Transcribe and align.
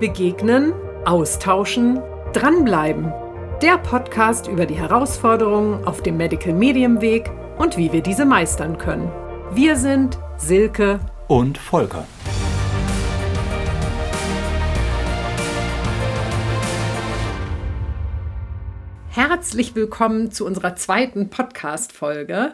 Begegnen, 0.00 0.74
austauschen, 1.06 2.02
dranbleiben. 2.34 3.14
Der 3.62 3.78
Podcast 3.78 4.46
über 4.46 4.66
die 4.66 4.74
Herausforderungen 4.74 5.86
auf 5.86 6.02
dem 6.02 6.18
Medical 6.18 6.52
Medium 6.52 7.00
Weg 7.00 7.30
und 7.56 7.78
wie 7.78 7.90
wir 7.90 8.02
diese 8.02 8.26
meistern 8.26 8.76
können. 8.76 9.10
Wir 9.52 9.74
sind 9.76 10.18
Silke 10.36 11.00
und 11.28 11.56
Volker. 11.56 12.06
Herzlich 19.08 19.74
willkommen 19.74 20.30
zu 20.30 20.44
unserer 20.44 20.76
zweiten 20.76 21.30
Podcast-Folge. 21.30 22.52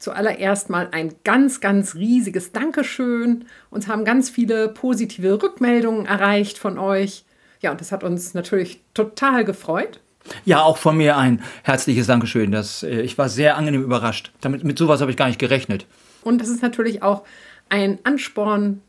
Zuallererst 0.00 0.70
mal 0.70 0.88
ein 0.92 1.14
ganz, 1.24 1.60
ganz 1.60 1.94
riesiges 1.94 2.52
Dankeschön. 2.52 3.44
Uns 3.68 3.86
haben 3.86 4.06
ganz 4.06 4.30
viele 4.30 4.68
positive 4.68 5.42
Rückmeldungen 5.42 6.06
erreicht 6.06 6.56
von 6.58 6.78
euch. 6.78 7.24
Ja, 7.60 7.70
und 7.70 7.82
das 7.82 7.92
hat 7.92 8.02
uns 8.02 8.32
natürlich 8.32 8.80
total 8.94 9.44
gefreut. 9.44 10.00
Ja, 10.46 10.62
auch 10.62 10.78
von 10.78 10.96
mir 10.96 11.18
ein 11.18 11.42
herzliches 11.64 12.06
Dankeschön. 12.06 12.50
Das, 12.50 12.82
äh, 12.82 13.02
ich 13.02 13.18
war 13.18 13.28
sehr 13.28 13.58
angenehm 13.58 13.82
überrascht. 13.82 14.32
Damit, 14.40 14.64
mit 14.64 14.78
sowas 14.78 15.02
habe 15.02 15.10
ich 15.10 15.18
gar 15.18 15.26
nicht 15.26 15.38
gerechnet. 15.38 15.86
Und 16.22 16.40
das 16.40 16.48
ist 16.48 16.62
natürlich 16.62 17.02
auch 17.02 17.22
ein 17.68 17.98
Ansporn 18.04 18.80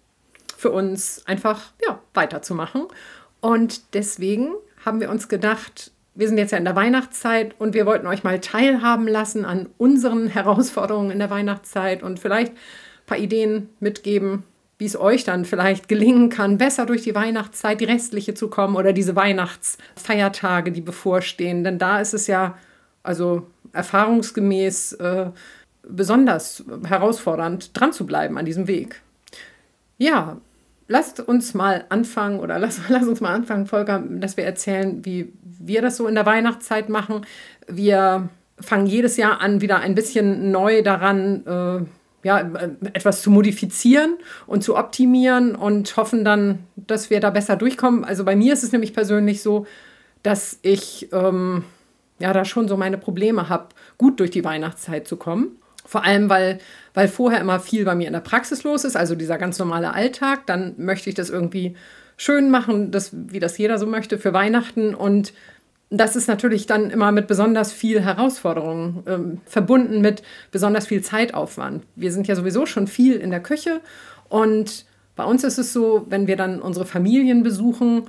für 0.58 0.72
uns, 0.72 1.24
einfach 1.26 1.74
ja, 1.86 2.00
weiterzumachen. 2.14 2.88
Und 3.41 3.94
deswegen 3.96 4.54
haben 4.86 5.02
wir 5.02 5.10
uns 5.10 5.28
gedacht, 5.28 5.91
wir 6.14 6.28
sind 6.28 6.38
jetzt 6.38 6.52
ja 6.52 6.58
in 6.58 6.66
der 6.66 6.76
Weihnachtszeit 6.76 7.56
und 7.60 7.74
wir 7.74 7.86
wollten 7.86 8.08
euch 8.08 8.24
mal 8.24 8.40
teilhaben 8.40 9.08
lassen 9.08 9.46
an 9.46 9.70
unseren 9.78 10.28
Herausforderungen 10.30 11.12
in 11.12 11.20
der 11.20 11.30
Weihnachtszeit 11.30 12.04
und 12.04 12.20
vielleicht 12.20 12.52
ein 12.54 13.06
paar 13.06 13.18
Ideen 13.18 13.70
mitgeben, 13.80 14.44
wie 14.78 14.86
es 14.86 15.00
euch 15.00 15.24
dann 15.24 15.46
vielleicht 15.46 15.88
gelingen 15.88 16.30
kann, 16.30 16.58
besser 16.58 16.86
durch 16.86 17.04
die 17.04 17.14
Weihnachtszeit, 17.14 17.80
die 17.80 17.86
restliche 17.86 18.34
zu 18.34 18.50
kommen 18.50 18.76
oder 18.76 18.94
diese 18.94 19.16
Weihnachtsfeiertage, 19.16 20.72
die 20.72 20.82
bevorstehen. 20.82 21.63
Denn 21.63 21.77
da 21.77 22.00
ist 22.00 22.13
es 22.13 22.28
ja, 22.28 22.57
also 23.04 23.46
erfahrungsgemäß, 23.74 24.94
äh, 24.94 25.28
besonders 25.84 26.63
herausfordernd, 26.88 27.80
dran 27.80 27.94
zu 27.94 28.05
bleiben 28.05 28.38
an 28.38 28.46
diesem 28.46 28.68
Weg. 28.68 29.02
Ja, 29.98 30.38
lasst 30.92 31.22
uns 31.22 31.54
mal 31.54 31.86
anfangen 31.90 32.40
oder 32.40 32.60
lass, 32.60 32.82
lass 32.90 33.08
uns 33.08 33.22
mal 33.22 33.34
anfangen, 33.34 33.66
Volker, 33.66 34.04
dass 34.08 34.38
wir 34.38 34.44
erzählen, 34.44 35.04
wie 35.06 35.34
wir 35.42 35.82
das 35.82 35.98
so 35.98 36.08
in 36.08 36.16
der 36.16 36.26
Weihnachtszeit 36.26 36.90
machen. 36.90 37.26
Wir 37.68 38.30
fangen 38.60 38.86
jedes 38.86 39.18
Jahr 39.18 39.40
an, 39.40 39.62
wieder 39.62 39.80
ein 39.80 39.96
bisschen 39.96 40.52
neu 40.52 40.84
daran, 40.84 41.46
äh, 41.48 42.28
ja, 42.28 42.40
etwas 42.94 43.24
zu 43.24 43.32
modifizieren 43.32 44.18
und 44.46 44.64
zu 44.64 44.76
optimieren 44.76 45.56
und 45.56 45.96
hoffen 45.98 46.24
dann, 46.24 46.60
dass 46.76 47.10
wir 47.10 47.20
da 47.20 47.32
besser 47.32 47.56
durchkommen. 47.56 48.04
Also 48.04 48.26
bei 48.26 48.36
mir 48.36 48.54
ist 48.54 48.64
es 48.64 48.72
nämlich 48.72 48.94
persönlich 48.94 49.42
so, 49.42 49.66
dass 50.22 50.60
ich 50.62 51.10
ähm, 51.14 51.64
ja 52.20 52.34
da 52.34 52.46
schon 52.46 52.68
so 52.68 52.78
meine 52.78 53.00
Probleme 53.00 53.50
habe, 53.50 53.70
gut 53.98 54.20
durch 54.20 54.30
die 54.30 54.44
Weihnachtszeit 54.44 55.08
zu 55.08 55.16
kommen. 55.16 55.58
Vor 55.85 56.04
allem, 56.04 56.29
weil, 56.29 56.60
weil 56.93 57.07
vorher 57.07 57.41
immer 57.41 57.60
viel 57.60 57.85
bei 57.85 57.96
mir 57.96 58.07
in 58.07 58.13
der 58.13 58.20
Praxis 58.20 58.63
los 58.63 58.84
ist, 58.84 58.96
also 58.96 59.15
dieser 59.15 59.37
ganz 59.37 59.60
normale 59.60 59.93
Alltag. 59.93 60.46
Dann 60.46 60.76
möchte 60.77 61.10
ich 61.10 61.15
das 61.15 61.29
irgendwie 61.29 61.76
schön 62.18 62.49
machen, 62.49 62.91
das, 62.91 63.12
wie 63.13 63.40
das 63.40 63.57
jeder 63.57 63.77
so 63.77 63.88
möchte, 63.88 64.18
für 64.18 64.34
Weihnachten. 64.34 64.94
Und 64.94 65.34
das 65.90 66.16
ist 66.16 66.28
natürlich 66.28 66.66
dann 66.66 66.90
immer 66.90 67.12
mit 67.12 67.28
besonders 67.28 67.73
viel 67.73 68.01
Herausforderungen 68.01 69.03
ähm, 69.07 69.41
verbunden, 69.46 70.01
mit 70.01 70.23
besonders 70.51 70.88
viel 70.88 71.01
Zeitaufwand. 71.01 71.84
Wir 71.95 72.12
sind 72.12 72.28
ja 72.28 72.35
sowieso 72.35 72.66
schon 72.66 72.88
viel 72.88 73.16
in 73.18 73.29
der 73.29 73.41
Küche 73.41 73.81
und 74.29 74.85
bei 75.18 75.25
uns 75.25 75.44
ist 75.44 75.57
es 75.57 75.73
so, 75.73 76.06
wenn 76.09 76.28
wir 76.28 76.38
dann 76.38 76.62
unsere 76.62 76.85
Familien 76.85 77.44
besuchen, 77.44 78.03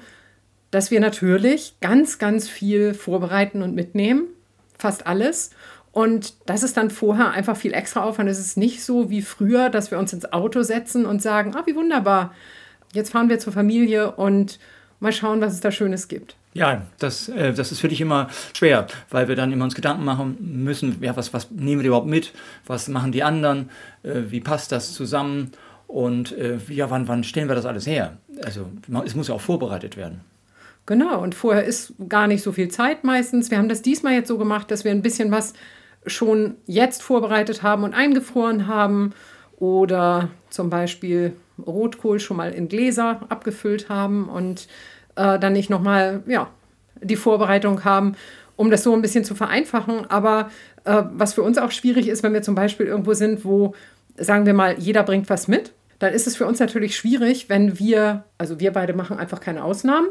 dass 0.70 0.90
wir 0.90 1.00
natürlich 1.00 1.74
ganz, 1.80 2.18
ganz 2.18 2.48
viel 2.48 2.94
vorbereiten 2.94 3.62
und 3.62 3.74
mitnehmen, 3.74 4.28
fast 4.78 5.06
alles. 5.06 5.50
Und 5.92 6.34
das 6.46 6.62
ist 6.62 6.76
dann 6.76 6.90
vorher 6.90 7.30
einfach 7.32 7.56
viel 7.56 7.74
extra 7.74 8.02
Aufwand. 8.02 8.28
Es 8.28 8.38
ist 8.38 8.56
nicht 8.56 8.82
so 8.82 9.10
wie 9.10 9.20
früher, 9.22 9.68
dass 9.68 9.90
wir 9.90 9.98
uns 9.98 10.12
ins 10.12 10.32
Auto 10.32 10.62
setzen 10.62 11.04
und 11.04 11.20
sagen, 11.20 11.54
ah, 11.54 11.62
wie 11.66 11.76
wunderbar, 11.76 12.34
jetzt 12.92 13.12
fahren 13.12 13.28
wir 13.28 13.38
zur 13.38 13.52
Familie 13.52 14.12
und 14.12 14.58
mal 15.00 15.12
schauen, 15.12 15.40
was 15.40 15.52
es 15.52 15.60
da 15.60 15.70
Schönes 15.70 16.08
gibt. 16.08 16.36
Ja, 16.54 16.82
das, 16.98 17.28
äh, 17.28 17.52
das 17.52 17.72
ist 17.72 17.80
für 17.80 17.88
dich 17.88 18.00
immer 18.00 18.28
schwer, 18.54 18.86
weil 19.10 19.28
wir 19.28 19.36
dann 19.36 19.52
immer 19.52 19.64
uns 19.64 19.74
Gedanken 19.74 20.04
machen 20.04 20.36
müssen, 20.40 20.98
ja, 21.00 21.16
was, 21.16 21.32
was 21.32 21.50
nehmen 21.50 21.82
wir 21.82 21.88
überhaupt 21.88 22.06
mit, 22.06 22.32
was 22.66 22.88
machen 22.88 23.12
die 23.12 23.22
anderen, 23.22 23.70
äh, 24.02 24.22
wie 24.28 24.40
passt 24.40 24.72
das 24.72 24.92
zusammen 24.92 25.52
und 25.86 26.32
äh, 26.32 26.58
ja, 26.68 26.90
wann, 26.90 27.08
wann 27.08 27.24
stellen 27.24 27.48
wir 27.48 27.54
das 27.54 27.66
alles 27.66 27.86
her? 27.86 28.16
Also 28.44 28.70
es 29.04 29.14
muss 29.14 29.28
ja 29.28 29.34
auch 29.34 29.40
vorbereitet 29.40 29.96
werden. 29.96 30.20
Genau, 30.84 31.22
und 31.22 31.34
vorher 31.34 31.64
ist 31.64 31.94
gar 32.08 32.26
nicht 32.26 32.42
so 32.42 32.52
viel 32.52 32.68
Zeit 32.68 33.04
meistens. 33.04 33.50
Wir 33.50 33.58
haben 33.58 33.68
das 33.68 33.82
diesmal 33.82 34.14
jetzt 34.14 34.28
so 34.28 34.36
gemacht, 34.36 34.70
dass 34.70 34.84
wir 34.84 34.90
ein 34.90 35.02
bisschen 35.02 35.30
was 35.30 35.54
schon 36.06 36.56
jetzt 36.66 37.02
vorbereitet 37.02 37.62
haben 37.62 37.84
und 37.84 37.94
eingefroren 37.94 38.66
haben 38.66 39.12
oder 39.56 40.28
zum 40.50 40.70
Beispiel 40.70 41.34
Rotkohl 41.64 42.18
schon 42.18 42.36
mal 42.36 42.52
in 42.52 42.68
Gläser 42.68 43.20
abgefüllt 43.28 43.88
haben 43.88 44.28
und 44.28 44.66
äh, 45.16 45.38
dann 45.38 45.52
nicht 45.52 45.70
nochmal 45.70 46.22
ja, 46.26 46.48
die 47.00 47.16
Vorbereitung 47.16 47.84
haben, 47.84 48.16
um 48.56 48.70
das 48.70 48.82
so 48.82 48.92
ein 48.92 49.02
bisschen 49.02 49.24
zu 49.24 49.34
vereinfachen. 49.34 50.10
Aber 50.10 50.50
äh, 50.84 51.02
was 51.12 51.34
für 51.34 51.42
uns 51.42 51.58
auch 51.58 51.70
schwierig 51.70 52.08
ist, 52.08 52.22
wenn 52.22 52.34
wir 52.34 52.42
zum 52.42 52.54
Beispiel 52.54 52.86
irgendwo 52.86 53.14
sind, 53.14 53.44
wo, 53.44 53.74
sagen 54.16 54.46
wir 54.46 54.54
mal, 54.54 54.78
jeder 54.78 55.02
bringt 55.02 55.30
was 55.30 55.48
mit, 55.48 55.72
dann 55.98 56.12
ist 56.12 56.26
es 56.26 56.36
für 56.36 56.46
uns 56.46 56.58
natürlich 56.58 56.96
schwierig, 56.96 57.48
wenn 57.48 57.78
wir, 57.78 58.24
also 58.38 58.58
wir 58.58 58.72
beide 58.72 58.94
machen 58.94 59.18
einfach 59.18 59.40
keine 59.40 59.62
Ausnahmen, 59.62 60.08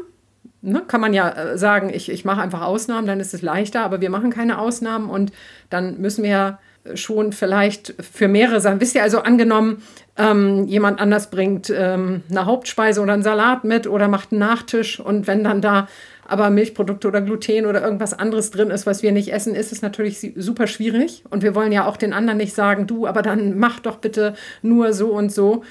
ne, 0.62 0.82
kann 0.86 1.00
man 1.00 1.12
ja 1.12 1.30
äh, 1.30 1.58
sagen, 1.58 1.90
ich, 1.92 2.10
ich 2.10 2.24
mache 2.24 2.40
einfach 2.40 2.62
Ausnahmen, 2.62 3.06
dann 3.06 3.20
ist 3.20 3.34
es 3.34 3.42
leichter, 3.42 3.82
aber 3.82 4.00
wir 4.00 4.10
machen 4.10 4.30
keine 4.30 4.58
Ausnahmen 4.58 5.10
und 5.10 5.32
dann 5.70 6.00
müssen 6.00 6.24
wir 6.24 6.58
schon 6.94 7.32
vielleicht 7.32 7.94
für 8.00 8.26
mehrere 8.26 8.60
Sachen. 8.60 8.80
Wisst 8.80 8.94
ihr 8.94 9.02
also 9.02 9.20
angenommen, 9.20 9.82
ähm, 10.16 10.66
jemand 10.66 11.00
anders 11.00 11.30
bringt 11.30 11.70
ähm, 11.70 12.22
eine 12.28 12.46
Hauptspeise 12.46 13.00
oder 13.00 13.12
einen 13.12 13.22
Salat 13.22 13.64
mit 13.64 13.86
oder 13.86 14.08
macht 14.08 14.32
einen 14.32 14.40
Nachtisch 14.40 14.98
und 14.98 15.26
wenn 15.26 15.44
dann 15.44 15.60
da 15.60 15.86
aber 16.26 16.50
Milchprodukte 16.50 17.08
oder 17.08 17.20
Gluten 17.20 17.66
oder 17.66 17.82
irgendwas 17.82 18.14
anderes 18.14 18.50
drin 18.50 18.70
ist, 18.70 18.86
was 18.86 19.02
wir 19.02 19.12
nicht 19.12 19.32
essen, 19.32 19.54
ist 19.54 19.72
es 19.72 19.82
natürlich 19.82 20.32
super 20.36 20.66
schwierig. 20.66 21.24
Und 21.28 21.42
wir 21.42 21.54
wollen 21.54 21.72
ja 21.72 21.86
auch 21.86 21.96
den 21.96 22.12
anderen 22.12 22.38
nicht 22.38 22.54
sagen, 22.54 22.86
du, 22.86 23.06
aber 23.06 23.22
dann 23.22 23.58
mach 23.58 23.80
doch 23.80 23.96
bitte 23.96 24.34
nur 24.62 24.92
so 24.92 25.12
und 25.12 25.30
so, 25.30 25.62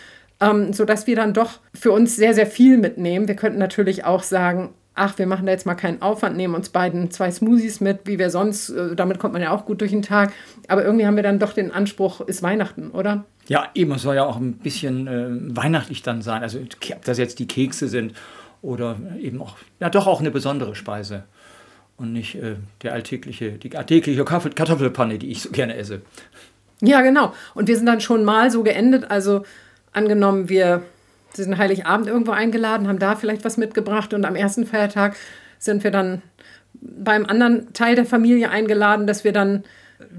ähm, 0.41 0.74
sodass 0.74 1.07
wir 1.07 1.16
dann 1.16 1.34
doch 1.34 1.59
für 1.74 1.91
uns 1.91 2.16
sehr, 2.16 2.34
sehr 2.34 2.47
viel 2.47 2.78
mitnehmen. 2.78 3.28
Wir 3.28 3.35
könnten 3.35 3.59
natürlich 3.59 4.03
auch 4.03 4.24
sagen, 4.24 4.74
ach, 4.96 5.18
wir 5.18 5.28
machen 5.28 5.46
da 5.46 5.52
jetzt 5.52 5.66
mal 5.66 5.75
keinen 5.75 6.02
Aufwand, 6.02 6.35
nehmen 6.35 6.56
uns 6.56 6.69
beiden 6.69 7.12
zwei 7.12 7.31
Smoothies 7.31 7.79
mit, 7.79 8.02
wie 8.06 8.19
wir 8.19 8.29
sonst, 8.29 8.69
äh, 8.72 8.96
damit 8.96 9.19
kommt 9.19 9.34
man 9.34 9.41
ja 9.41 9.52
auch 9.52 9.66
gut 9.66 9.79
durch 9.81 9.91
den 9.91 10.02
Tag. 10.02 10.34
Aber 10.68 10.84
irgendwie 10.84 11.06
haben 11.06 11.16
wir 11.16 11.24
dann 11.24 11.40
doch 11.40 11.53
den 11.53 11.72
Anspruch, 11.72 12.22
ist 12.22 12.44
Weihnachten, 12.44 12.91
oder? 12.91 13.25
Ja, 13.47 13.69
eben, 13.74 13.91
es 13.94 14.02
soll 14.02 14.16
ja 14.16 14.25
auch 14.25 14.38
ein 14.38 14.53
bisschen 14.53 15.07
äh, 15.07 15.56
weihnachtlich 15.56 16.02
dann 16.03 16.22
sein. 16.22 16.41
Also, 16.41 16.59
ob 16.59 17.06
das 17.06 17.18
jetzt 17.18 17.40
die 17.40 17.47
Kekse 17.47 17.88
sind 17.88 18.13
oder 18.62 18.97
eben 19.19 19.41
auch, 19.41 19.58
ja, 19.79 19.90
doch 19.90 20.08
auch 20.08 20.19
eine 20.19 20.31
besondere 20.31 20.75
Speise. 20.75 21.23
Und 21.97 22.13
nicht 22.13 22.35
äh, 22.35 22.56
der 22.81 22.94
alltägliche, 22.94 23.53
die 23.53 23.75
alltägliche 23.75 24.25
Kartoffelpanne, 24.25 25.19
die 25.19 25.31
ich 25.31 25.41
so 25.44 25.52
gerne 25.52 25.75
esse. 25.75 26.02
Ja, 26.81 27.02
genau. 27.02 27.34
Und 27.53 27.68
wir 27.68 27.78
sind 27.78 27.85
dann 27.85 28.02
schon 28.02 28.23
mal 28.23 28.50
so 28.50 28.63
geendet. 28.63 29.09
Also, 29.09 29.44
angenommen, 29.94 30.50
wir 30.50 30.84
sind 31.34 31.57
Heiligabend 31.57 32.07
irgendwo 32.07 32.31
eingeladen, 32.31 32.88
haben 32.88 33.00
da 33.00 33.16
vielleicht 33.16 33.46
was 33.46 33.57
mitgebracht 33.57 34.13
und 34.13 34.25
am 34.25 34.35
ersten 34.35 34.66
Feiertag 34.66 35.16
sind 35.59 35.84
wir 35.84 35.91
dann 35.91 36.22
beim 36.74 37.25
anderen 37.25 37.74
Teil 37.74 37.96
der 37.96 38.06
Familie 38.06 38.50
eingeladen, 38.50 39.07
dass 39.07 39.24
wir 39.24 39.31
dann 39.31 39.63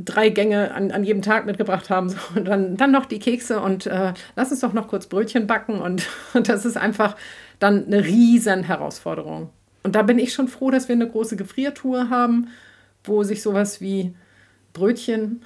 drei 0.04 0.28
Gänge 0.28 0.72
an, 0.72 0.90
an 0.90 1.04
jedem 1.04 1.22
Tag 1.22 1.46
mitgebracht 1.46 1.90
haben. 1.90 2.08
So, 2.08 2.18
und 2.34 2.46
dann, 2.46 2.76
dann 2.76 2.92
noch 2.92 3.06
die 3.06 3.18
Kekse 3.18 3.60
und 3.60 3.86
äh, 3.86 4.12
lass 4.36 4.50
uns 4.50 4.60
doch 4.60 4.72
noch 4.72 4.88
kurz 4.88 5.06
Brötchen 5.06 5.46
backen. 5.46 5.80
Und, 5.80 6.06
und 6.34 6.48
das 6.48 6.64
ist 6.64 6.76
einfach 6.76 7.16
dann 7.58 7.86
eine 7.86 8.04
riesen 8.04 8.64
Herausforderung. 8.64 9.50
Und 9.82 9.94
da 9.96 10.02
bin 10.02 10.18
ich 10.18 10.32
schon 10.32 10.48
froh, 10.48 10.70
dass 10.70 10.88
wir 10.88 10.94
eine 10.94 11.08
große 11.08 11.36
Gefriertour 11.36 12.10
haben, 12.10 12.48
wo 13.04 13.24
sich 13.24 13.42
sowas 13.42 13.80
wie 13.80 14.14
Brötchen 14.72 15.42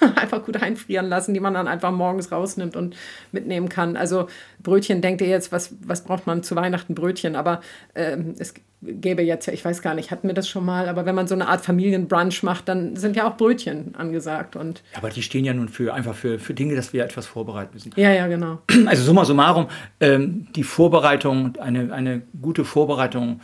einfach 0.16 0.44
gut 0.44 0.62
einfrieren 0.62 1.08
lassen, 1.08 1.34
die 1.34 1.40
man 1.40 1.54
dann 1.54 1.68
einfach 1.68 1.92
morgens 1.92 2.32
rausnimmt 2.32 2.76
und 2.76 2.96
mitnehmen 3.30 3.68
kann. 3.68 3.96
Also 3.96 4.28
Brötchen, 4.62 5.00
denkt 5.00 5.20
ihr 5.20 5.28
jetzt, 5.28 5.52
was, 5.52 5.74
was 5.84 6.04
braucht 6.04 6.26
man 6.26 6.42
zu 6.42 6.56
Weihnachten 6.56 6.94
Brötchen? 6.94 7.36
Aber 7.36 7.60
ähm, 7.94 8.34
es 8.38 8.54
gäbe 8.82 9.22
jetzt 9.22 9.46
ja, 9.46 9.52
ich 9.52 9.64
weiß 9.64 9.80
gar 9.80 9.94
nicht, 9.94 10.10
hatten 10.10 10.26
wir 10.26 10.34
das 10.34 10.48
schon 10.48 10.64
mal, 10.64 10.88
aber 10.88 11.06
wenn 11.06 11.14
man 11.14 11.28
so 11.28 11.34
eine 11.34 11.46
Art 11.48 11.64
Familienbrunch 11.64 12.42
macht, 12.42 12.68
dann 12.68 12.96
sind 12.96 13.16
ja 13.16 13.28
auch 13.28 13.36
Brötchen 13.36 13.94
angesagt. 13.94 14.56
Und 14.56 14.82
ja, 14.92 14.98
aber 14.98 15.10
die 15.10 15.22
stehen 15.22 15.44
ja 15.44 15.54
nun 15.54 15.68
für 15.68 15.94
einfach 15.94 16.14
für, 16.14 16.38
für 16.38 16.54
Dinge, 16.54 16.74
dass 16.74 16.92
wir 16.92 17.04
etwas 17.04 17.26
vorbereiten 17.26 17.70
müssen. 17.74 17.92
Ja, 17.96 18.10
ja, 18.10 18.26
genau. 18.26 18.58
Also 18.86 19.04
summa 19.04 19.24
summarum, 19.24 19.68
ähm, 20.00 20.48
die 20.56 20.64
Vorbereitung, 20.64 21.56
eine, 21.58 21.92
eine 21.92 22.22
gute 22.40 22.64
Vorbereitung 22.64 23.40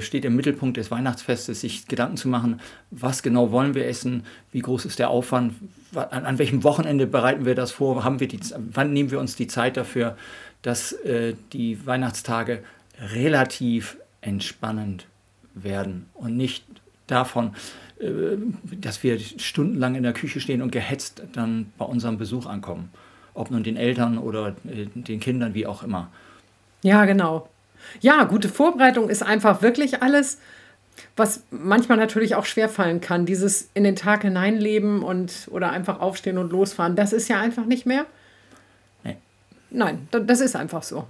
steht 0.00 0.24
im 0.24 0.34
Mittelpunkt 0.34 0.76
des 0.76 0.90
Weihnachtsfestes, 0.90 1.60
sich 1.60 1.86
Gedanken 1.86 2.16
zu 2.16 2.28
machen, 2.28 2.60
was 2.90 3.22
genau 3.22 3.52
wollen 3.52 3.74
wir 3.74 3.86
essen, 3.86 4.24
wie 4.50 4.60
groß 4.60 4.84
ist 4.84 4.98
der 4.98 5.10
Aufwand, 5.10 5.54
an, 5.94 6.24
an 6.24 6.38
welchem 6.38 6.64
Wochenende 6.64 7.06
bereiten 7.06 7.44
wir 7.44 7.54
das 7.54 7.70
vor, 7.70 8.04
haben 8.04 8.20
wir 8.20 8.28
die, 8.28 8.40
wann 8.72 8.92
nehmen 8.92 9.10
wir 9.10 9.20
uns 9.20 9.36
die 9.36 9.46
Zeit 9.46 9.76
dafür, 9.76 10.16
dass 10.62 10.92
äh, 10.92 11.34
die 11.52 11.86
Weihnachtstage 11.86 12.62
relativ 13.14 13.96
entspannend 14.20 15.06
werden 15.54 16.06
und 16.14 16.36
nicht 16.36 16.64
davon, 17.06 17.54
äh, 18.00 18.36
dass 18.80 19.02
wir 19.02 19.18
stundenlang 19.18 19.94
in 19.94 20.02
der 20.02 20.12
Küche 20.12 20.40
stehen 20.40 20.62
und 20.62 20.72
gehetzt 20.72 21.22
dann 21.32 21.72
bei 21.78 21.84
unserem 21.84 22.18
Besuch 22.18 22.46
ankommen. 22.46 22.90
Ob 23.34 23.50
nun 23.50 23.62
den 23.62 23.76
Eltern 23.76 24.18
oder 24.18 24.56
äh, 24.64 24.86
den 24.94 25.20
Kindern, 25.20 25.54
wie 25.54 25.66
auch 25.66 25.82
immer. 25.82 26.10
Ja, 26.82 27.04
genau. 27.04 27.48
Ja, 28.00 28.24
gute 28.24 28.48
Vorbereitung 28.48 29.08
ist 29.08 29.22
einfach 29.22 29.62
wirklich 29.62 30.02
alles, 30.02 30.38
was 31.16 31.42
manchmal 31.50 31.98
natürlich 31.98 32.34
auch 32.34 32.44
schwerfallen 32.44 33.00
kann. 33.00 33.26
Dieses 33.26 33.68
in 33.74 33.84
den 33.84 33.96
Tag 33.96 34.22
hineinleben 34.22 35.02
und 35.02 35.48
oder 35.50 35.70
einfach 35.70 36.00
aufstehen 36.00 36.38
und 36.38 36.52
losfahren, 36.52 36.96
das 36.96 37.12
ist 37.12 37.28
ja 37.28 37.40
einfach 37.40 37.64
nicht 37.64 37.86
mehr. 37.86 38.06
Nee. 39.04 39.16
Nein, 39.70 40.08
das 40.10 40.40
ist 40.40 40.56
einfach 40.56 40.82
so. 40.82 41.06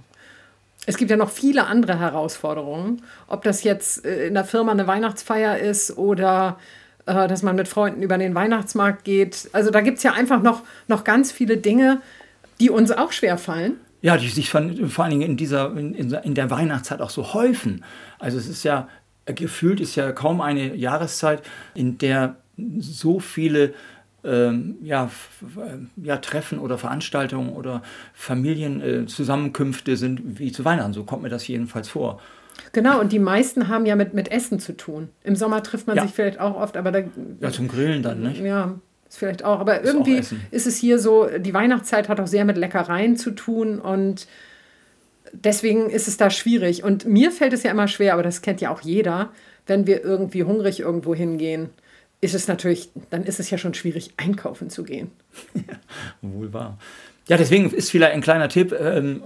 Es 0.85 0.97
gibt 0.97 1.11
ja 1.11 1.17
noch 1.17 1.31
viele 1.31 1.67
andere 1.67 1.99
Herausforderungen. 1.99 3.01
Ob 3.27 3.43
das 3.43 3.63
jetzt 3.63 4.05
äh, 4.05 4.27
in 4.27 4.33
der 4.33 4.45
Firma 4.45 4.71
eine 4.71 4.87
Weihnachtsfeier 4.87 5.57
ist 5.57 5.97
oder 5.97 6.57
äh, 7.07 7.27
dass 7.27 7.41
man 7.41 7.55
mit 7.55 7.67
Freunden 7.67 8.03
über 8.03 8.17
den 8.17 8.35
Weihnachtsmarkt 8.35 9.03
geht. 9.03 9.49
Also 9.53 9.71
da 9.71 9.81
gibt 9.81 9.97
es 9.97 10.03
ja 10.03 10.13
einfach 10.13 10.41
noch, 10.41 10.63
noch 10.87 11.03
ganz 11.03 11.31
viele 11.31 11.57
Dinge, 11.57 12.01
die 12.59 12.69
uns 12.69 12.91
auch 12.91 13.11
schwerfallen. 13.11 13.79
Ja, 14.01 14.17
die 14.17 14.27
sich 14.29 14.49
von, 14.49 14.89
vor 14.89 15.05
allen 15.05 15.11
Dingen 15.11 15.31
in, 15.31 15.37
dieser, 15.37 15.75
in, 15.75 15.93
in 15.93 16.35
der 16.35 16.51
Weihnachtszeit 16.51 17.01
auch 17.01 17.09
so 17.09 17.33
häufen. 17.33 17.83
Also 18.19 18.37
es 18.37 18.47
ist 18.47 18.63
ja, 18.63 18.87
gefühlt 19.25 19.79
ist 19.79 19.95
ja 19.95 20.11
kaum 20.11 20.41
eine 20.41 20.75
Jahreszeit, 20.75 21.41
in 21.73 21.97
der 21.97 22.35
so 22.79 23.19
viele 23.19 23.73
ähm, 24.23 24.75
ja, 24.81 25.09
ja, 25.95 26.17
Treffen 26.17 26.59
oder 26.59 26.77
Veranstaltungen 26.77 27.49
oder 27.49 27.81
Familienzusammenkünfte 28.13 29.91
äh, 29.91 29.95
sind 29.95 30.39
wie 30.39 30.51
zu 30.51 30.65
Weihnachten. 30.65 30.93
So 30.93 31.03
kommt 31.03 31.23
mir 31.23 31.29
das 31.29 31.47
jedenfalls 31.47 31.89
vor. 31.89 32.19
Genau, 32.73 32.99
und 32.99 33.11
die 33.11 33.19
meisten 33.19 33.67
haben 33.67 33.85
ja 33.85 33.95
mit, 33.95 34.13
mit 34.13 34.31
Essen 34.31 34.59
zu 34.59 34.75
tun. 34.75 35.09
Im 35.23 35.35
Sommer 35.35 35.63
trifft 35.63 35.87
man 35.87 35.95
ja. 35.95 36.03
sich 36.03 36.13
vielleicht 36.13 36.39
auch 36.39 36.55
oft, 36.55 36.75
aber 36.75 36.91
da. 36.91 37.03
Ja, 37.39 37.51
zum 37.51 37.67
Grillen 37.67 38.01
dann, 38.03 38.21
nicht? 38.21 38.41
Ja, 38.41 38.75
ist 39.07 39.17
vielleicht 39.17 39.43
auch. 39.43 39.59
Aber 39.59 39.81
ist 39.81 39.87
irgendwie 39.87 40.19
auch 40.19 40.51
ist 40.51 40.67
es 40.67 40.77
hier 40.77 40.99
so, 40.99 41.27
die 41.37 41.53
Weihnachtszeit 41.53 42.09
hat 42.09 42.19
auch 42.19 42.27
sehr 42.27 42.45
mit 42.45 42.57
Leckereien 42.57 43.15
zu 43.17 43.31
tun 43.31 43.79
und 43.79 44.27
deswegen 45.33 45.89
ist 45.89 46.07
es 46.07 46.17
da 46.17 46.29
schwierig. 46.29 46.83
Und 46.83 47.05
mir 47.05 47.31
fällt 47.31 47.53
es 47.53 47.63
ja 47.63 47.71
immer 47.71 47.87
schwer, 47.87 48.13
aber 48.13 48.23
das 48.23 48.41
kennt 48.41 48.61
ja 48.61 48.71
auch 48.71 48.81
jeder, 48.81 49.31
wenn 49.65 49.87
wir 49.87 50.03
irgendwie 50.03 50.43
hungrig 50.43 50.79
irgendwo 50.79 51.13
hingehen 51.13 51.69
ist 52.21 52.33
es 52.33 52.47
natürlich, 52.47 52.89
dann 53.09 53.23
ist 53.23 53.39
es 53.39 53.49
ja 53.49 53.57
schon 53.57 53.73
schwierig, 53.73 54.11
einkaufen 54.17 54.69
zu 54.69 54.83
gehen. 54.83 55.11
Ja, 55.53 55.79
wohl 56.21 56.51
wahr. 56.53 56.77
Ja, 57.27 57.35
deswegen 57.35 57.69
ist 57.71 57.91
vielleicht 57.91 58.13
ein 58.13 58.21
kleiner 58.21 58.47
Tipp, 58.47 58.73
ähm, 58.79 59.21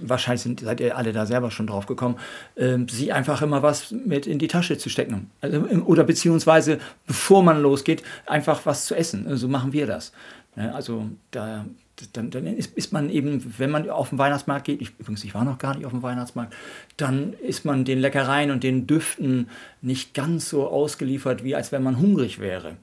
wahrscheinlich 0.00 0.42
sind, 0.42 0.60
seid 0.60 0.80
ihr 0.80 0.96
alle 0.96 1.12
da 1.12 1.24
selber 1.24 1.50
schon 1.50 1.68
drauf 1.68 1.86
gekommen, 1.86 2.16
ähm, 2.56 2.88
sie 2.88 3.12
einfach 3.12 3.42
immer 3.42 3.62
was 3.62 3.92
mit 3.92 4.26
in 4.26 4.38
die 4.38 4.48
Tasche 4.48 4.76
zu 4.76 4.88
stecken. 4.88 5.30
Also, 5.40 5.60
oder 5.86 6.04
beziehungsweise, 6.04 6.78
bevor 7.06 7.42
man 7.42 7.62
losgeht, 7.62 8.02
einfach 8.26 8.66
was 8.66 8.86
zu 8.86 8.96
essen. 8.96 9.24
So 9.24 9.30
also 9.30 9.48
machen 9.48 9.72
wir 9.72 9.86
das. 9.86 10.12
Ja, 10.56 10.72
also 10.72 11.06
da 11.30 11.64
dann, 12.12 12.30
dann 12.30 12.46
ist, 12.46 12.76
ist, 12.76 12.92
man 12.92 13.10
eben, 13.10 13.54
wenn 13.58 13.70
man 13.70 13.88
auf 13.90 14.10
den 14.10 14.18
Weihnachtsmarkt 14.18 14.66
geht, 14.66 14.80
ich, 14.80 14.92
übrigens, 14.98 15.24
ich 15.24 15.34
war 15.34 15.44
noch 15.44 15.58
gar 15.58 15.74
nicht 15.74 15.84
auf 15.84 15.92
dem 15.92 16.02
Weihnachtsmarkt, 16.02 16.54
dann 16.96 17.32
ist 17.34 17.64
man 17.64 17.84
den 17.84 17.98
Leckereien 17.98 18.50
und 18.50 18.62
den 18.62 18.86
Düften 18.86 19.48
nicht 19.82 20.14
ganz 20.14 20.48
so 20.48 20.68
ausgeliefert, 20.68 21.44
wie 21.44 21.54
als 21.54 21.72
wenn 21.72 21.82
man 21.82 21.98
hungrig 21.98 22.38
wäre. 22.38 22.76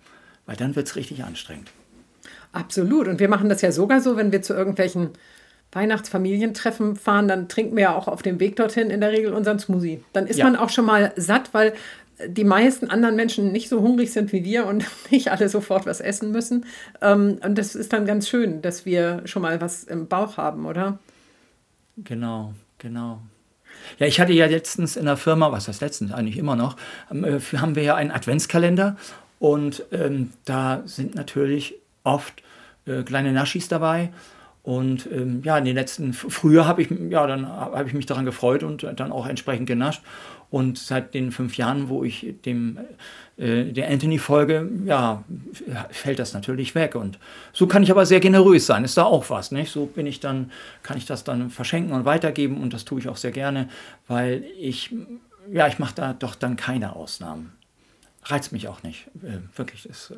Weil 0.46 0.58
dann 0.58 0.76
wird 0.76 0.88
es 0.88 0.96
richtig 0.96 1.24
anstrengend. 1.24 1.72
Absolut. 2.56 3.08
Und 3.08 3.20
wir 3.20 3.30
machen 3.30 3.50
das 3.50 3.62
ja 3.62 3.72
sogar 3.72 4.02
so, 4.02 4.16
wenn 4.16 4.32
wir 4.32 4.42
zu 4.42 4.54
irgendwelchen 4.54 5.10
Weihnachtsfamilientreffen 5.72 6.96
fahren, 6.96 7.28
dann 7.28 7.50
trinken 7.50 7.76
wir 7.76 7.84
ja 7.84 7.96
auch 7.96 8.08
auf 8.08 8.22
dem 8.22 8.40
Weg 8.40 8.56
dorthin 8.56 8.90
in 8.90 9.02
der 9.02 9.12
Regel 9.12 9.34
unseren 9.34 9.60
Smoothie. 9.60 10.02
Dann 10.14 10.26
ist 10.26 10.40
ja. 10.40 10.46
man 10.46 10.56
auch 10.56 10.70
schon 10.70 10.86
mal 10.86 11.12
satt, 11.18 11.54
weil 11.54 11.74
die 12.26 12.46
meisten 12.46 12.90
anderen 12.90 13.18
Menschen 13.18 13.52
nicht 13.52 13.68
so 13.68 13.82
hungrig 13.82 14.14
sind 14.14 14.32
wie 14.32 14.46
wir 14.46 14.68
und 14.68 14.86
nicht 15.12 15.32
alle 15.32 15.50
sofort 15.50 15.86
was 15.86 16.00
essen 16.00 16.32
müssen. 16.32 16.66
Ähm, 17.02 17.40
und 17.44 17.58
das 17.58 17.76
ist 17.76 17.92
dann 17.92 18.06
ganz 18.06 18.30
schön, 18.30 18.62
dass 18.62 18.86
wir 18.86 19.22
schon 19.26 19.42
mal 19.42 19.60
was 19.60 19.84
im 19.84 20.08
Bauch 20.08 20.38
haben, 20.38 20.66
oder? 20.66 21.00
Genau, 21.98 22.54
genau. 22.78 23.22
Ja, 24.00 24.08
ich 24.08 24.22
hatte 24.22 24.32
ja 24.32 24.46
letztens 24.46 24.96
in 24.96 25.06
der 25.06 25.18
Firma, 25.18 25.52
was 25.52 25.68
heißt 25.68 25.82
letztens 25.82 26.14
eigentlich 26.14 26.38
immer 26.38 26.56
noch, 26.56 26.78
ähm, 27.12 27.26
äh, 27.26 27.40
haben 27.58 27.76
wir 27.76 27.84
ja 27.84 27.96
einen 27.96 28.12
Adventskalender 28.12 28.96
und 29.40 29.84
ähm, 29.92 30.32
da 30.46 30.84
sind 30.86 31.16
natürlich 31.16 31.76
oft 32.06 32.42
äh, 32.86 33.04
kleine 33.04 33.34
Naschis 33.34 33.68
dabei. 33.68 34.12
Und 34.64 35.08
ähm, 35.12 35.42
ja, 35.44 35.60
in 35.60 35.66
den 35.66 35.76
letzten, 35.76 36.14
früher 36.14 36.66
habe 36.66 36.82
ich, 36.82 36.90
ja, 37.10 37.28
dann 37.28 37.48
habe 37.48 37.88
ich 37.88 37.94
mich 37.94 38.08
daran 38.08 38.26
gefreut 38.26 38.64
und 38.64 38.84
dann 38.96 39.12
auch 39.12 39.28
entsprechend 39.28 39.68
genascht. 39.68 40.02
Und 40.50 40.80
seit 40.80 41.14
den 41.14 41.32
fünf 41.32 41.56
Jahren, 41.58 41.88
wo 41.88 42.04
ich 42.04 42.34
dem 42.46 42.80
äh, 43.38 43.66
der 43.66 43.90
Anthony 43.90 44.18
folge, 44.18 44.68
ja, 44.86 45.24
fällt 45.92 46.18
das 46.18 46.34
natürlich 46.34 46.74
weg. 46.74 46.96
Und 46.96 47.20
so 47.54 47.68
kann 47.68 47.84
ich 47.84 47.92
aber 47.92 48.08
sehr 48.08 48.20
generös 48.20 48.66
sein. 48.66 48.84
Ist 48.84 48.98
da 48.98 49.04
auch 49.04 49.30
was, 49.30 49.52
nicht? 49.52 49.72
So 49.72 49.86
bin 49.86 50.08
ich 50.08 50.20
dann, 50.20 50.52
kann 50.82 50.98
ich 50.98 51.06
das 51.06 51.24
dann 51.24 51.52
verschenken 51.52 51.94
und 51.94 52.06
weitergeben 52.06 52.62
und 52.62 52.74
das 52.74 52.86
tue 52.86 53.00
ich 53.00 53.08
auch 53.08 53.18
sehr 53.18 53.32
gerne, 53.32 53.70
weil 54.08 54.46
ich, 54.60 54.96
ja, 55.52 55.68
ich 55.68 55.78
mache 55.78 55.94
da 55.94 56.14
doch 56.14 56.34
dann 56.34 56.56
keine 56.56 56.96
Ausnahmen 56.96 57.55
reizt 58.26 58.52
mich 58.52 58.68
auch 58.68 58.84
nicht. 58.84 59.08
Äh, 59.24 59.40
wirklich. 59.58 59.86
Ist, 59.86 60.12
äh, 60.12 60.16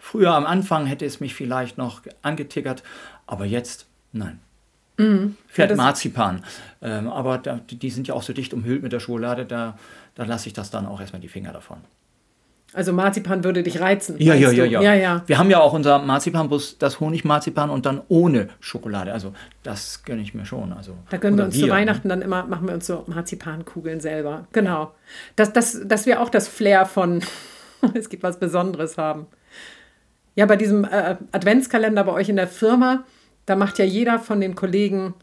früher 0.00 0.34
am 0.34 0.46
Anfang 0.46 0.86
hätte 0.86 1.04
es 1.04 1.20
mich 1.20 1.34
vielleicht 1.34 1.78
noch 1.78 2.02
angetickert, 2.22 2.82
aber 3.26 3.44
jetzt 3.44 3.86
nein. 4.12 4.40
Mhm. 4.98 5.36
Fährt 5.46 5.70
ja, 5.70 5.76
Marzipan. 5.76 6.44
Ähm, 6.80 7.08
aber 7.08 7.38
da, 7.38 7.60
die 7.68 7.90
sind 7.90 8.08
ja 8.08 8.14
auch 8.14 8.22
so 8.22 8.32
dicht 8.32 8.54
umhüllt 8.54 8.82
mit 8.82 8.92
der 8.92 9.00
Schokolade, 9.00 9.44
da, 9.44 9.78
da 10.14 10.24
lasse 10.24 10.48
ich 10.48 10.54
das 10.54 10.70
dann 10.70 10.86
auch 10.86 11.00
erstmal 11.00 11.20
die 11.20 11.28
Finger 11.28 11.52
davon. 11.52 11.78
Also 12.76 12.92
Marzipan 12.92 13.42
würde 13.42 13.62
dich 13.62 13.80
reizen. 13.80 14.16
Ja, 14.18 14.34
ja, 14.34 14.50
ja, 14.50 14.66
ja, 14.66 14.82
ja, 14.82 14.94
ja. 14.94 15.22
Wir 15.24 15.38
haben 15.38 15.48
ja 15.48 15.60
auch 15.60 15.72
unser 15.72 15.98
Marzipanbus, 15.98 16.76
das 16.76 17.00
Honigmarzipan 17.00 17.70
und 17.70 17.86
dann 17.86 18.02
ohne 18.08 18.48
Schokolade. 18.60 19.14
Also 19.14 19.32
das 19.62 20.02
gönne 20.04 20.20
ich 20.20 20.34
mir 20.34 20.44
schon. 20.44 20.74
Also, 20.74 20.92
da 21.08 21.16
gönnen 21.16 21.38
wir 21.38 21.46
uns 21.46 21.54
wir, 21.54 21.64
zu 21.64 21.70
Weihnachten 21.70 22.08
ne? 22.08 22.14
dann 22.14 22.22
immer, 22.22 22.44
machen 22.44 22.68
wir 22.68 22.74
uns 22.74 22.86
so 22.86 23.04
Marzipankugeln 23.06 24.00
selber. 24.00 24.46
Genau. 24.52 24.92
Dass, 25.36 25.54
dass, 25.54 25.80
dass 25.86 26.04
wir 26.04 26.20
auch 26.20 26.28
das 26.28 26.48
Flair 26.48 26.84
von 26.84 27.22
es 27.94 28.10
gibt 28.10 28.22
was 28.22 28.38
Besonderes 28.38 28.98
haben. 28.98 29.26
Ja, 30.34 30.44
bei 30.44 30.56
diesem 30.56 30.84
äh, 30.84 31.16
Adventskalender 31.32 32.04
bei 32.04 32.12
euch 32.12 32.28
in 32.28 32.36
der 32.36 32.46
Firma, 32.46 33.04
da 33.46 33.56
macht 33.56 33.78
ja 33.78 33.86
jeder 33.86 34.18
von 34.18 34.38
den 34.38 34.54
Kollegen 34.54 35.14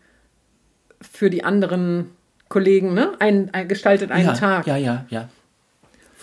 für 1.02 1.30
die 1.30 1.44
anderen 1.44 2.10
Kollegen, 2.50 2.96
ne? 2.96 3.12
Ein, 3.20 3.54
ein 3.54 3.68
gestaltet 3.68 4.10
einen 4.10 4.25
ja, 4.25 4.34
Tag. 4.34 4.66
Ja, 4.66 4.75
ja, 4.75 5.06
ja. 5.10 5.30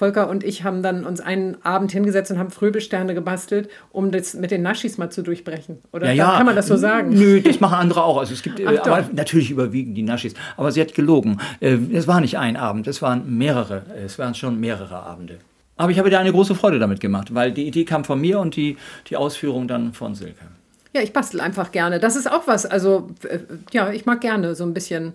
Volker 0.01 0.31
und 0.31 0.45
ich 0.45 0.65
haben 0.65 0.83
dann 0.83 1.05
uns 1.05 1.21
einen 1.21 1.63
Abend 1.63 1.93
hingesetzt 1.93 2.31
und 2.31 2.39
haben 2.39 2.51
Fröbelsterne 2.51 3.13
gebastelt, 3.13 3.69
um 3.93 4.11
das 4.11 4.33
mit 4.33 4.51
den 4.51 4.63
Naschis 4.63 4.97
mal 4.97 5.11
zu 5.11 5.21
durchbrechen. 5.21 5.79
Oder 5.93 6.07
ja, 6.07 6.13
ja. 6.15 6.37
kann 6.39 6.47
man 6.47 6.57
das 6.57 6.69
so 6.69 6.77
sagen? 6.77 7.11
Nö, 7.11 7.43
das 7.43 7.61
machen 7.61 7.75
andere 7.75 8.03
auch. 8.03 8.17
Also 8.17 8.33
es 8.33 8.43
gibt 8.43 8.63
Ach, 8.67 8.87
aber 8.87 9.11
natürlich 9.13 9.51
überwiegen 9.51 9.95
die 9.95 10.03
Naschis. 10.03 10.33
Aber 10.57 10.73
sie 10.73 10.81
hat 10.81 10.95
gelogen. 10.95 11.39
Äh, 11.61 11.77
es 11.93 12.09
war 12.09 12.23
nicht 12.23 12.39
ein 12.39 12.57
Abend, 12.57 12.87
es 12.87 13.03
waren 13.03 13.37
mehrere. 13.37 13.83
Es 14.03 14.19
waren 14.19 14.35
schon 14.35 14.59
mehrere 14.59 15.03
Abende. 15.03 15.37
Aber 15.77 15.93
ich 15.93 15.99
habe 15.99 16.09
dir 16.09 16.19
eine 16.19 16.33
große 16.33 16.55
Freude 16.55 16.79
damit 16.79 17.01
gemacht, 17.01 17.35
weil 17.35 17.53
die 17.53 17.67
Idee 17.67 17.85
kam 17.85 18.05
von 18.05 18.19
mir 18.19 18.41
und 18.41 18.57
die, 18.57 18.79
die 19.09 19.19
Ausführung 19.19 19.69
dann 19.69 19.93
von 19.93 20.15
Silke. 20.15 20.47
Ja, 20.95 21.03
ich 21.03 21.13
bastel 21.13 21.43
einfach 21.43 21.73
gerne. 21.73 22.01
Das 22.01 22.17
ist 22.17 22.31
auch 22.31 22.47
was. 22.47 22.65
Also, 22.65 23.11
äh, 23.29 23.41
ja, 23.73 23.93
ich 23.93 24.07
mag 24.07 24.23
gerne 24.23 24.55
so 24.55 24.65
ein 24.65 24.73
bisschen 24.73 25.13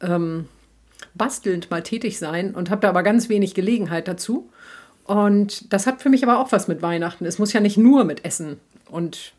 ähm, 0.00 0.46
bastelnd 1.14 1.70
mal 1.70 1.82
tätig 1.82 2.18
sein 2.18 2.54
und 2.54 2.70
habe 2.70 2.80
da 2.80 2.88
aber 2.88 3.02
ganz 3.02 3.28
wenig 3.28 3.54
Gelegenheit 3.54 4.08
dazu. 4.08 4.50
Und 5.04 5.72
das 5.72 5.86
hat 5.86 6.00
für 6.00 6.08
mich 6.08 6.22
aber 6.22 6.38
auch 6.38 6.52
was 6.52 6.68
mit 6.68 6.82
Weihnachten. 6.82 7.26
Es 7.26 7.38
muss 7.38 7.52
ja 7.52 7.60
nicht 7.60 7.76
nur 7.76 8.04
mit 8.04 8.24
Essen 8.24 8.58
und 8.90 9.32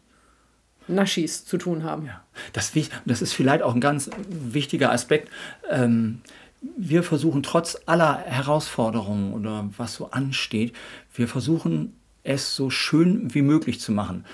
Naschis 0.88 1.46
zu 1.46 1.58
tun 1.58 1.84
haben. 1.84 2.06
Ja, 2.06 2.24
das, 2.52 2.74
das 3.06 3.22
ist 3.22 3.34
vielleicht 3.34 3.64
auch 3.64 3.74
ein 3.74 3.82
ganz 3.82 4.10
wichtiger 4.28 4.92
Aspekt. 4.92 5.30
Ähm, 5.70 6.22
wir 6.78 7.04
versuchen 7.04 7.44
trotz 7.44 7.78
aller 7.86 8.18
Herausforderungen 8.18 9.34
oder 9.34 9.70
was 9.78 9.96
so 9.96 10.12
ansteht, 10.12 10.74
wir 11.14 11.28
versuchen 11.28 11.94
es 12.24 12.56
so 12.56 12.70
schön 12.70 13.34
wie 13.34 13.42
möglich 13.42 13.82
zu 13.82 13.92
machen. 13.92 14.26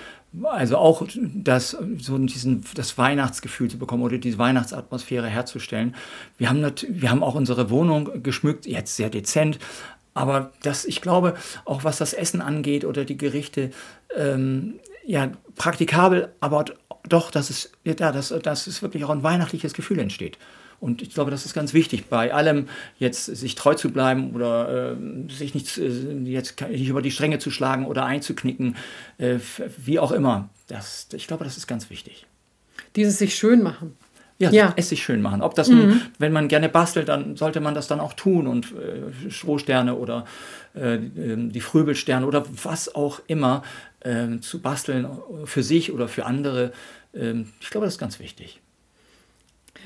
Also 0.44 0.76
auch 0.76 1.04
das, 1.08 1.76
so 1.98 2.18
diesen, 2.18 2.64
das 2.74 2.96
Weihnachtsgefühl 2.96 3.68
zu 3.68 3.78
bekommen 3.78 4.04
oder 4.04 4.18
diese 4.18 4.38
Weihnachtsatmosphäre 4.38 5.26
herzustellen. 5.26 5.96
Wir 6.38 6.48
haben, 6.48 6.64
wir 6.88 7.10
haben 7.10 7.24
auch 7.24 7.34
unsere 7.34 7.68
Wohnung 7.70 8.22
geschmückt, 8.22 8.64
jetzt 8.66 8.94
sehr 8.94 9.10
dezent, 9.10 9.58
aber 10.14 10.52
das, 10.62 10.84
ich 10.84 11.00
glaube, 11.00 11.34
auch 11.64 11.82
was 11.82 11.98
das 11.98 12.12
Essen 12.12 12.42
angeht 12.42 12.84
oder 12.84 13.04
die 13.04 13.16
Gerichte, 13.16 13.70
ähm, 14.16 14.74
ja, 15.04 15.32
praktikabel, 15.56 16.32
aber 16.40 16.64
doch, 17.08 17.30
dass 17.30 17.50
es, 17.50 17.72
ja, 17.84 17.94
dass, 17.94 18.28
dass 18.28 18.66
es 18.66 18.82
wirklich 18.82 19.04
auch 19.04 19.10
ein 19.10 19.22
weihnachtliches 19.22 19.72
Gefühl 19.74 19.98
entsteht. 19.98 20.38
Und 20.80 21.02
ich 21.02 21.10
glaube, 21.10 21.30
das 21.30 21.44
ist 21.44 21.52
ganz 21.52 21.74
wichtig, 21.74 22.06
bei 22.06 22.32
allem 22.32 22.66
jetzt 22.98 23.26
sich 23.26 23.54
treu 23.54 23.74
zu 23.74 23.90
bleiben 23.90 24.34
oder 24.34 24.92
äh, 24.92 25.30
sich 25.30 25.54
nicht, 25.54 25.76
äh, 25.76 25.88
jetzt 26.24 26.60
nicht 26.62 26.88
über 26.88 27.02
die 27.02 27.10
Stränge 27.10 27.38
zu 27.38 27.50
schlagen 27.50 27.86
oder 27.86 28.06
einzuknicken, 28.06 28.76
äh, 29.18 29.38
wie 29.76 29.98
auch 29.98 30.10
immer. 30.10 30.48
Das, 30.68 31.08
ich 31.12 31.26
glaube, 31.26 31.44
das 31.44 31.58
ist 31.58 31.66
ganz 31.66 31.90
wichtig. 31.90 32.26
Dieses 32.96 33.18
sich 33.18 33.34
schön 33.34 33.62
machen. 33.62 33.94
ja, 34.38 34.50
ja. 34.50 34.72
es 34.76 34.88
sich 34.88 35.02
schön 35.02 35.20
machen. 35.20 35.42
Ob 35.42 35.54
das 35.54 35.68
mhm. 35.68 35.76
nun, 35.76 36.02
wenn 36.18 36.32
man 36.32 36.48
gerne 36.48 36.70
bastelt, 36.70 37.10
dann 37.10 37.36
sollte 37.36 37.60
man 37.60 37.74
das 37.74 37.86
dann 37.86 38.00
auch 38.00 38.14
tun 38.14 38.46
und 38.46 38.72
äh, 38.72 39.30
Strohsterne 39.30 39.94
oder 39.96 40.24
äh, 40.74 40.94
ähm, 40.94 41.52
die 41.52 41.60
Fröbelsterne 41.60 42.26
oder 42.26 42.46
was 42.64 42.94
auch 42.94 43.20
immer 43.26 43.62
äh, 44.00 44.38
zu 44.40 44.62
basteln 44.62 45.08
für 45.44 45.62
sich 45.62 45.92
oder 45.92 46.08
für 46.08 46.24
andere. 46.24 46.72
Ähm, 47.12 47.52
ich 47.60 47.68
glaube, 47.68 47.86
das 47.86 47.94
ist 47.94 48.00
ganz 48.00 48.18
wichtig. 48.18 48.60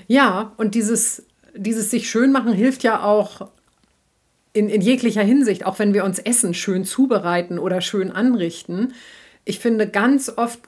Ja, 0.06 0.52
und 0.56 0.74
dieses, 0.74 1.24
dieses 1.56 1.90
sich 1.90 2.10
schön 2.10 2.32
machen 2.32 2.52
hilft 2.52 2.82
ja 2.82 3.02
auch 3.02 3.48
in, 4.52 4.68
in 4.68 4.80
jeglicher 4.80 5.22
Hinsicht, 5.22 5.66
auch 5.66 5.78
wenn 5.78 5.94
wir 5.94 6.04
uns 6.04 6.18
Essen 6.18 6.54
schön 6.54 6.84
zubereiten 6.84 7.58
oder 7.58 7.80
schön 7.80 8.10
anrichten. 8.10 8.94
Ich 9.44 9.58
finde 9.58 9.88
ganz 9.88 10.32
oft, 10.34 10.60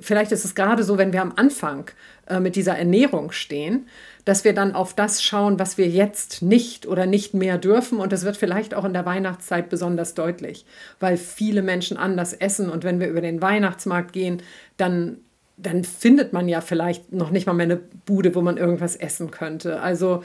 vielleicht 0.00 0.32
ist 0.32 0.44
es 0.44 0.54
gerade 0.54 0.82
so, 0.82 0.98
wenn 0.98 1.12
wir 1.12 1.22
am 1.22 1.34
Anfang 1.36 1.90
äh, 2.26 2.40
mit 2.40 2.56
dieser 2.56 2.76
Ernährung 2.76 3.32
stehen, 3.32 3.86
dass 4.24 4.42
wir 4.42 4.54
dann 4.54 4.74
auf 4.74 4.94
das 4.94 5.22
schauen, 5.22 5.58
was 5.60 5.78
wir 5.78 5.86
jetzt 5.86 6.42
nicht 6.42 6.86
oder 6.86 7.06
nicht 7.06 7.34
mehr 7.34 7.58
dürfen. 7.58 8.00
Und 8.00 8.10
das 8.10 8.24
wird 8.24 8.36
vielleicht 8.36 8.74
auch 8.74 8.84
in 8.84 8.92
der 8.92 9.06
Weihnachtszeit 9.06 9.68
besonders 9.68 10.14
deutlich, 10.14 10.64
weil 10.98 11.16
viele 11.16 11.62
Menschen 11.62 11.96
anders 11.96 12.32
essen. 12.32 12.68
Und 12.68 12.82
wenn 12.84 12.98
wir 12.98 13.06
über 13.06 13.20
den 13.20 13.40
Weihnachtsmarkt 13.40 14.12
gehen, 14.12 14.42
dann, 14.78 15.18
dann 15.56 15.84
findet 15.84 16.32
man 16.32 16.48
ja 16.48 16.60
vielleicht 16.60 17.12
noch 17.12 17.30
nicht 17.30 17.46
mal 17.46 17.54
mehr 17.54 17.64
eine 17.64 17.76
Bude, 17.76 18.34
wo 18.34 18.42
man 18.42 18.56
irgendwas 18.56 18.96
essen 18.96 19.30
könnte. 19.30 19.80
Also 19.80 20.22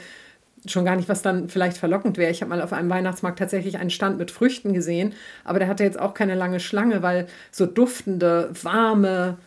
schon 0.66 0.84
gar 0.84 0.96
nicht, 0.96 1.08
was 1.08 1.22
dann 1.22 1.48
vielleicht 1.48 1.76
verlockend 1.76 2.18
wäre. 2.18 2.30
Ich 2.30 2.42
habe 2.42 2.50
mal 2.50 2.62
auf 2.62 2.72
einem 2.72 2.90
Weihnachtsmarkt 2.90 3.38
tatsächlich 3.38 3.78
einen 3.78 3.90
Stand 3.90 4.18
mit 4.18 4.30
Früchten 4.30 4.74
gesehen, 4.74 5.14
aber 5.44 5.58
der 5.58 5.68
hatte 5.68 5.84
jetzt 5.84 5.98
auch 5.98 6.14
keine 6.14 6.34
lange 6.34 6.60
Schlange, 6.60 7.02
weil 7.02 7.26
so 7.50 7.66
duftende, 7.66 8.50
warme, 8.62 9.38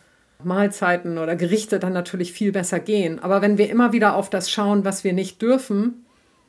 Mahlzeiten 0.42 1.16
oder 1.18 1.36
Gerichte 1.36 1.78
dann 1.78 1.94
natürlich 1.94 2.32
viel 2.32 2.52
besser 2.52 2.80
gehen. 2.80 3.18
Aber 3.18 3.40
wenn 3.40 3.56
wir 3.56 3.70
immer 3.70 3.92
wieder 3.92 4.14
auf 4.16 4.28
das 4.28 4.50
schauen, 4.50 4.84
was 4.84 5.04
wir 5.04 5.14
nicht 5.14 5.40
dürfen, 5.40 6.04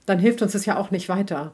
dann 0.06 0.20
hilft 0.20 0.42
uns 0.42 0.54
das 0.54 0.66
ja 0.66 0.78
auch 0.78 0.92
nicht 0.92 1.08
weiter. 1.10 1.54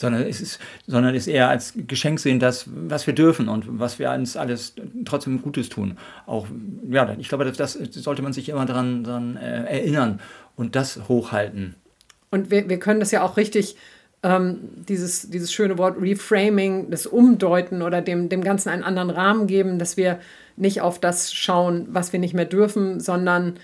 Sondern 0.00 0.22
es 0.22 0.40
ist, 0.40 0.58
sondern 0.86 1.14
ist 1.14 1.26
eher 1.26 1.50
als 1.50 1.74
Geschenk 1.76 2.20
sehen, 2.20 2.40
das, 2.40 2.64
was 2.66 3.06
wir 3.06 3.14
dürfen 3.14 3.50
und 3.50 3.78
was 3.78 3.98
wir 3.98 4.10
uns 4.12 4.34
alles 4.34 4.74
trotzdem 5.04 5.42
Gutes 5.42 5.68
tun. 5.68 5.98
Auch, 6.24 6.46
ja, 6.88 7.14
ich 7.18 7.28
glaube, 7.28 7.44
das, 7.44 7.56
das 7.78 7.92
sollte 7.92 8.22
man 8.22 8.32
sich 8.32 8.48
immer 8.48 8.64
daran, 8.64 9.04
daran 9.04 9.36
äh, 9.36 9.64
erinnern 9.64 10.20
und 10.56 10.74
das 10.74 11.06
hochhalten. 11.06 11.74
Und 12.30 12.50
wir, 12.50 12.66
wir 12.70 12.78
können 12.78 13.00
das 13.00 13.10
ja 13.10 13.22
auch 13.22 13.36
richtig 13.36 13.76
ähm, 14.22 14.70
dieses, 14.88 15.28
dieses 15.28 15.52
schöne 15.52 15.76
Wort 15.76 16.00
Reframing, 16.00 16.90
das 16.90 17.06
Umdeuten 17.06 17.82
oder 17.82 18.00
dem, 18.00 18.30
dem 18.30 18.42
Ganzen 18.42 18.70
einen 18.70 18.84
anderen 18.84 19.10
Rahmen 19.10 19.46
geben, 19.46 19.78
dass 19.78 19.98
wir 19.98 20.18
nicht 20.56 20.80
auf 20.80 20.98
das 20.98 21.34
schauen, 21.34 21.88
was 21.90 22.14
wir 22.14 22.20
nicht 22.20 22.32
mehr 22.32 22.46
dürfen, 22.46 23.00
sondern 23.00 23.58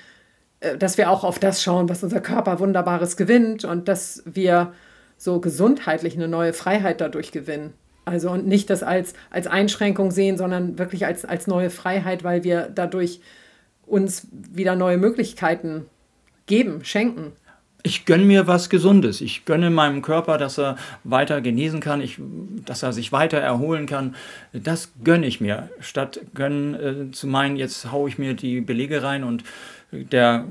äh, 0.61 0.77
dass 0.77 0.99
wir 0.99 1.11
auch 1.11 1.25
auf 1.25 1.39
das 1.39 1.63
schauen, 1.63 1.89
was 1.89 2.03
unser 2.03 2.21
Körper 2.21 2.61
Wunderbares 2.61 3.17
gewinnt 3.17 3.65
und 3.65 3.89
dass 3.89 4.23
wir 4.27 4.75
so 5.17 5.41
gesundheitlich 5.41 6.15
eine 6.15 6.29
neue 6.29 6.53
Freiheit 6.53 7.01
dadurch 7.01 7.33
gewinnen. 7.33 7.73
Also 8.05 8.31
und 8.31 8.47
nicht 8.47 8.71
das 8.71 8.83
als, 8.83 9.15
als 9.31 9.47
Einschränkung 9.47 10.11
sehen, 10.11 10.39
sondern 10.39 10.79
wirklich 10.79 11.07
als, 11.07 11.25
als 11.25 11.47
neue 11.47 11.71
Freiheit, 11.71 12.23
weil 12.23 12.45
wir 12.45 12.71
dadurch 12.73 13.21
uns 13.87 14.29
wieder 14.33 14.77
neue 14.77 14.97
Möglichkeiten 14.97 15.87
geben, 16.47 16.85
schenken 16.85 17.33
ich 17.87 18.05
gönne 18.05 18.25
mir 18.25 18.49
was 18.49 18.69
Gesundes. 18.69 19.21
Ich 19.21 19.45
gönne 19.45 19.71
meinem 19.71 20.03
Körper, 20.03 20.39
dass 20.39 20.59
er 20.59 20.77
weiter 21.05 21.41
genesen 21.41 21.79
kann, 21.79 22.01
ich, 22.01 22.19
dass 22.65 22.83
er 22.83 22.93
sich 22.93 23.13
weiter 23.13 23.39
erholen 23.39 23.87
kann. 23.87 24.17
Das 24.53 24.91
gönne 25.05 25.27
ich 25.27 25.41
mir. 25.41 25.71
Statt 25.79 26.21
gönnen 26.35 26.75
äh, 26.75 27.13
zu 27.13 27.29
meinen, 27.29 27.55
jetzt 27.57 27.93
haue 27.93 28.09
ich 28.09 28.19
mir 28.19 28.35
die 28.35 28.61
Belege 28.61 29.05
rein 29.05 29.23
und 29.23 29.45
der, 29.93 30.47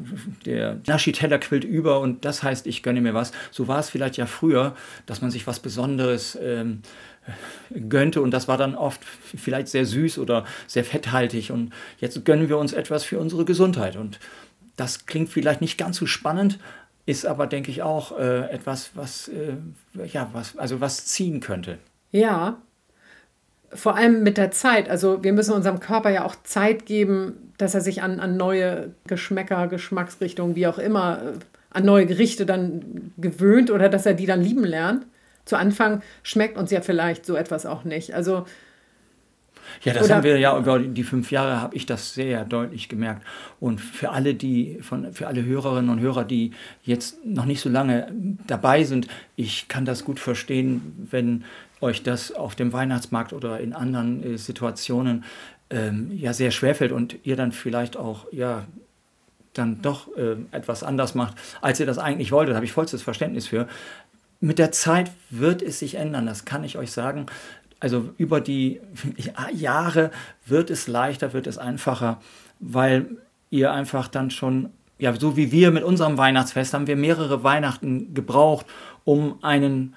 der 0.46 0.80
Naschi-Teller 0.88 1.40
quillt 1.40 1.64
über 1.64 2.00
und 2.00 2.26
das 2.26 2.44
heißt, 2.44 2.68
ich 2.68 2.84
gönne 2.84 3.02
mir 3.02 3.14
was. 3.14 3.32
So 3.52 3.68
war 3.68 3.80
es 3.80 3.90
vielleicht 3.90 4.18
ja 4.18 4.26
früher, 4.26 4.76
dass 5.06 5.22
man 5.22 5.32
sich 5.32 5.46
was 5.48 5.60
Besonderes 5.60 6.38
ähm, 6.42 6.82
gönnte 7.90 8.22
und 8.22 8.32
das 8.32 8.48
war 8.48 8.58
dann 8.58 8.76
oft 8.76 9.02
vielleicht 9.04 9.68
sehr 9.68 9.86
süß 9.86 10.20
oder 10.20 10.46
sehr 10.68 10.84
fetthaltig 10.84 11.52
und 11.52 11.74
jetzt 12.00 12.24
gönnen 12.24 12.50
wir 12.50 12.58
uns 12.58 12.74
etwas 12.74 13.04
für 13.04 13.20
unsere 13.20 13.46
Gesundheit 13.46 13.96
und 13.96 14.20
das 14.76 15.06
klingt 15.06 15.30
vielleicht 15.30 15.62
nicht 15.62 15.78
ganz 15.78 15.98
so 15.98 16.06
spannend, 16.06 16.60
ist 17.06 17.26
aber, 17.26 17.48
denke 17.48 17.72
ich, 17.72 17.82
auch 17.82 18.18
äh, 18.18 18.50
etwas, 18.50 18.92
was, 18.96 19.28
äh, 19.30 19.56
ja, 20.06 20.30
was, 20.34 20.58
also 20.58 20.82
was 20.82 21.06
ziehen 21.06 21.40
könnte. 21.40 21.78
Ja, 22.12 22.62
vor 23.76 23.96
allem 23.96 24.24
mit 24.24 24.38
der 24.38 24.52
Zeit. 24.52 24.90
Also 24.90 25.24
wir 25.24 25.34
müssen 25.34 25.54
unserem 25.54 25.80
Körper 25.80 26.10
ja 26.10 26.26
auch 26.26 26.36
Zeit 26.44 26.86
geben, 26.86 27.52
dass 27.58 27.76
er 27.76 27.82
sich 27.82 28.02
an, 28.02 28.20
an 28.20 28.38
neue 28.38 28.92
Geschmäcker, 29.08 29.68
Geschmacksrichtungen, 29.68 30.56
wie 30.56 30.68
auch 30.68 30.80
immer, 30.80 31.22
äh, 31.22 31.40
an 31.72 31.86
neue 31.86 32.06
Gerichte 32.06 32.46
dann 32.46 33.12
gewöhnt 33.18 33.70
oder 33.70 33.90
dass 33.90 34.06
er 34.06 34.14
die 34.14 34.26
dann 34.26 34.42
lieben 34.42 34.64
lernt. 34.64 35.06
Zu 35.46 35.58
Anfang 35.58 36.02
schmeckt 36.24 36.58
uns 36.58 36.72
ja 36.72 36.82
vielleicht 36.82 37.26
so 37.26 37.36
etwas 37.36 37.66
auch 37.66 37.84
nicht. 37.84 38.14
Also 38.14 38.46
ja, 39.84 39.94
das 39.94 40.06
Oder 40.06 40.16
haben 40.16 40.24
wir 40.24 40.38
ja 40.38 40.58
über 40.58 40.80
die 40.80 41.04
fünf 41.04 41.32
Jahre 41.32 41.62
habe 41.62 41.76
ich 41.76 41.86
das 41.86 42.14
sehr 42.14 42.46
deutlich 42.46 42.90
gemerkt. 42.90 43.24
Und 43.60 43.82
für 43.82 44.12
alle, 44.12 44.36
die, 44.36 44.80
von, 44.82 45.12
für 45.14 45.28
alle 45.28 45.44
Hörerinnen 45.44 45.90
und 45.90 46.00
Hörer, 46.00 46.24
die 46.24 46.52
jetzt 46.84 47.26
noch 47.26 47.46
nicht 47.46 47.62
so 47.62 47.70
lange 47.70 48.12
dabei 48.48 48.84
sind, 48.84 49.08
ich 49.36 49.68
kann 49.68 49.86
das 49.86 50.06
gut 50.06 50.20
verstehen, 50.20 51.08
wenn 51.10 51.44
euch 51.82 52.04
das 52.04 52.32
auf 52.32 52.56
dem 52.56 52.74
Weihnachtsmarkt 52.74 53.34
oder 53.34 53.60
in 53.60 53.74
anderen 53.74 54.24
äh, 54.24 54.38
Situationen 54.38 55.24
ähm, 55.70 56.12
ja 56.16 56.34
sehr 56.34 56.52
schwerfällt 56.52 56.92
und 56.92 57.18
ihr 57.24 57.36
dann 57.36 57.52
vielleicht 57.52 57.98
auch 57.98 58.26
ja 58.32 58.66
dann 59.54 59.82
doch 59.82 60.16
äh, 60.18 60.36
etwas 60.52 60.84
anders 60.84 61.16
macht, 61.16 61.36
als 61.62 61.80
ihr 61.80 61.86
das 61.86 61.98
eigentlich 61.98 62.32
wolltet. 62.32 62.52
Da 62.54 62.56
habe 62.58 62.66
ich 62.66 62.74
vollstes 62.74 63.02
Verständnis 63.02 63.48
für. 63.48 63.68
Mit 64.42 64.60
der 64.60 64.72
Zeit 64.72 65.12
wird 65.30 65.62
es 65.62 65.80
sich 65.80 65.96
ändern, 65.96 66.26
das 66.26 66.46
kann 66.46 66.64
ich 66.64 66.78
euch 66.78 66.92
sagen 66.92 67.28
also 67.80 68.10
über 68.18 68.42
die 68.42 68.82
Jahre 69.54 70.12
wird 70.46 70.70
es 70.70 70.88
leichter, 70.88 71.34
wird 71.34 71.48
es 71.48 71.58
einfacher, 71.58 72.20
weil 72.60 73.18
ihr 73.50 73.72
einfach 73.72 74.08
dann 74.08 74.32
schon, 74.32 74.70
ja, 74.98 75.14
so 75.16 75.38
wie 75.38 75.52
wir 75.52 75.72
mit 75.72 75.84
unserem 75.84 76.18
Weihnachtsfest, 76.18 76.74
haben 76.74 76.88
wir 76.88 76.96
mehrere 76.96 77.44
Weihnachten 77.44 78.14
gebraucht, 78.14 78.66
um 79.04 79.44
einen 79.44 79.94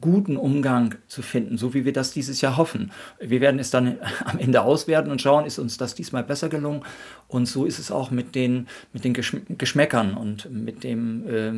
guten 0.00 0.36
Umgang 0.36 0.94
zu 1.08 1.22
finden, 1.22 1.56
so 1.56 1.72
wie 1.72 1.84
wir 1.84 1.92
das 1.92 2.12
dieses 2.12 2.40
Jahr 2.40 2.56
hoffen. 2.56 2.92
Wir 3.18 3.40
werden 3.40 3.58
es 3.58 3.70
dann 3.70 3.98
am 4.24 4.38
Ende 4.38 4.62
auswerten 4.62 5.10
und 5.10 5.22
schauen, 5.22 5.46
ist 5.46 5.58
uns 5.58 5.78
das 5.78 5.94
diesmal 5.94 6.22
besser 6.22 6.48
gelungen. 6.48 6.82
Und 7.28 7.46
so 7.46 7.64
ist 7.64 7.78
es 7.78 7.90
auch 7.90 8.10
mit 8.10 8.34
den, 8.34 8.68
mit 8.92 9.04
den 9.04 9.14
Geschmäckern 9.14 10.14
und 10.14 10.50
mit 10.52 10.84
dem, 10.84 11.28
äh, 11.28 11.52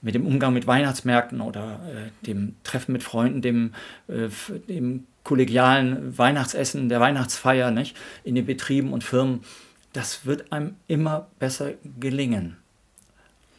mit 0.00 0.14
dem 0.14 0.26
Umgang 0.26 0.54
mit 0.54 0.66
Weihnachtsmärkten 0.66 1.40
oder 1.40 1.80
äh, 1.88 2.26
dem 2.26 2.56
Treffen 2.64 2.92
mit 2.92 3.02
Freunden, 3.02 3.42
dem, 3.42 3.74
äh, 4.08 4.28
dem 4.68 5.06
kollegialen 5.22 6.16
Weihnachtsessen, 6.16 6.88
der 6.88 7.00
Weihnachtsfeier 7.00 7.70
nicht? 7.70 7.96
in 8.24 8.34
den 8.34 8.46
Betrieben 8.46 8.92
und 8.92 9.04
Firmen. 9.04 9.40
Das 9.92 10.26
wird 10.26 10.52
einem 10.52 10.74
immer 10.88 11.28
besser 11.38 11.72
gelingen. 12.00 12.56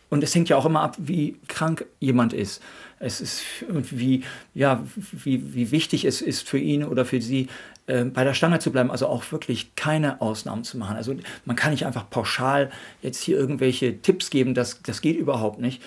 Und 0.10 0.24
es 0.24 0.36
hängt 0.36 0.50
ja 0.50 0.58
auch 0.58 0.66
immer 0.66 0.82
ab, 0.82 0.96
wie 1.00 1.38
krank 1.48 1.86
jemand 2.00 2.34
ist. 2.34 2.62
Es 3.00 3.22
ist 3.22 3.44
und 3.68 3.98
wie, 3.98 4.24
ja, 4.54 4.84
wie, 4.96 5.54
wie 5.54 5.72
wichtig 5.72 6.06
es 6.06 6.22
ist 6.22 6.48
für 6.48 6.58
ihn 6.58 6.84
oder 6.84 7.06
für 7.06 7.22
sie, 7.22 7.48
äh, 7.88 8.06
bei 8.06 8.24
der 8.24 8.34
Stange 8.34 8.60
zu 8.60 8.72
bleiben, 8.72 8.90
also 8.90 9.08
auch 9.08 9.32
wirklich 9.32 9.76
keine 9.76 10.22
Ausnahmen 10.22 10.64
zu 10.64 10.78
machen. 10.78 10.96
Also 10.96 11.16
man 11.46 11.56
kann 11.56 11.72
nicht 11.72 11.86
einfach 11.86 12.10
pauschal 12.10 12.72
jetzt 13.02 13.22
hier 13.22 13.38
irgendwelche 13.38 14.02
Tipps 14.02 14.30
geben, 14.30 14.54
das, 14.54 14.82
das 14.82 15.02
geht 15.02 15.18
überhaupt 15.18 15.60
nicht. 15.60 15.82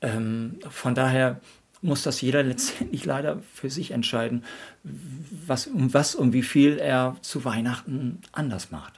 Ähm, 0.00 0.58
von 0.70 0.94
daher 0.94 1.40
muss 1.82 2.02
das 2.02 2.20
jeder 2.20 2.42
letztendlich 2.44 3.04
leider 3.04 3.40
für 3.52 3.70
sich 3.70 3.90
entscheiden, 3.90 4.44
was, 4.84 5.66
um 5.66 5.92
was 5.92 6.14
und 6.14 6.32
wie 6.32 6.42
viel 6.42 6.78
er 6.78 7.16
zu 7.22 7.44
Weihnachten 7.44 8.20
anders 8.32 8.70
macht. 8.70 8.94